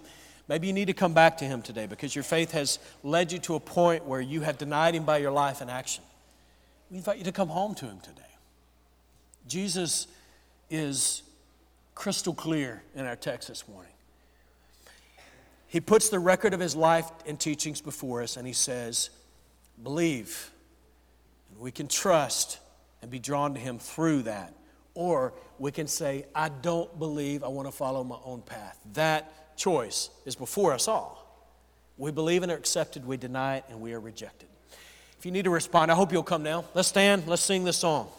Maybe 0.50 0.66
you 0.66 0.74
need 0.74 0.88
to 0.88 0.94
come 0.94 1.14
back 1.14 1.38
to 1.38 1.46
Him 1.46 1.62
today 1.62 1.86
because 1.86 2.16
your 2.16 2.24
faith 2.24 2.52
has 2.54 2.80
led 3.04 3.32
you 3.32 3.38
to 3.40 3.54
a 3.54 3.60
point 3.60 4.06
where 4.06 4.20
you 4.20 4.42
have 4.42 4.58
denied 4.58 4.96
Him 4.96 5.06
by 5.06 5.20
your 5.20 5.30
life 5.30 5.62
and 5.62 5.70
action. 5.70 6.04
We 6.90 6.98
invite 6.98 7.20
you 7.20 7.24
to 7.26 7.32
come 7.32 7.50
home 7.50 7.76
to 7.76 7.86
Him 7.86 8.00
today. 8.00 8.22
Jesus 9.48 10.08
is 10.72 11.22
crystal 11.94 12.34
clear 12.34 12.82
in 12.96 13.06
our 13.06 13.16
text 13.16 13.48
this 13.48 13.68
morning. 13.68 13.92
He 15.68 15.80
puts 15.80 16.10
the 16.10 16.18
record 16.18 16.56
of 16.56 16.60
His 16.60 16.76
life 16.76 17.12
and 17.28 17.40
teachings 17.40 17.80
before 17.80 18.24
us 18.24 18.36
and 18.36 18.48
He 18.48 18.54
says, 18.54 19.12
Believe, 19.84 20.50
and 21.52 21.60
we 21.60 21.70
can 21.70 21.88
trust 21.88 22.58
and 23.04 23.12
be 23.12 23.20
drawn 23.20 23.54
to 23.54 23.60
Him 23.60 23.78
through 23.78 24.24
that. 24.24 24.56
Or 24.96 25.32
we 25.60 25.72
can 25.72 25.86
say, 25.86 26.26
I 26.34 26.50
don't 26.50 26.98
believe, 26.98 27.44
I 27.44 27.50
want 27.50 27.68
to 27.68 27.72
follow 27.72 28.04
my 28.04 28.18
own 28.26 28.42
path. 28.42 28.80
That 28.94 29.32
choice 29.60 30.10
is 30.26 30.36
before 30.36 30.74
us 30.74 30.88
all. 30.88 31.17
We 31.98 32.12
believe 32.12 32.41
and 32.41 32.52
are 32.52 32.56
accepted, 32.56 33.06
we 33.06 33.17
deny 33.17 33.58
it, 33.58 33.65
and 33.69 33.82
we 33.82 33.93
are 33.93 34.00
rejected. 34.00 34.48
If 35.19 35.26
you 35.26 35.32
need 35.32 35.43
to 35.43 35.50
respond, 35.50 35.91
I 35.91 35.95
hope 35.95 36.13
you'll 36.13 36.24
come 36.24 36.43
now. 36.43 36.63
Let's 36.74 36.88
stand, 36.88 37.28
let's 37.28 37.41
sing 37.41 37.65
this 37.65 37.78
song. 37.78 38.10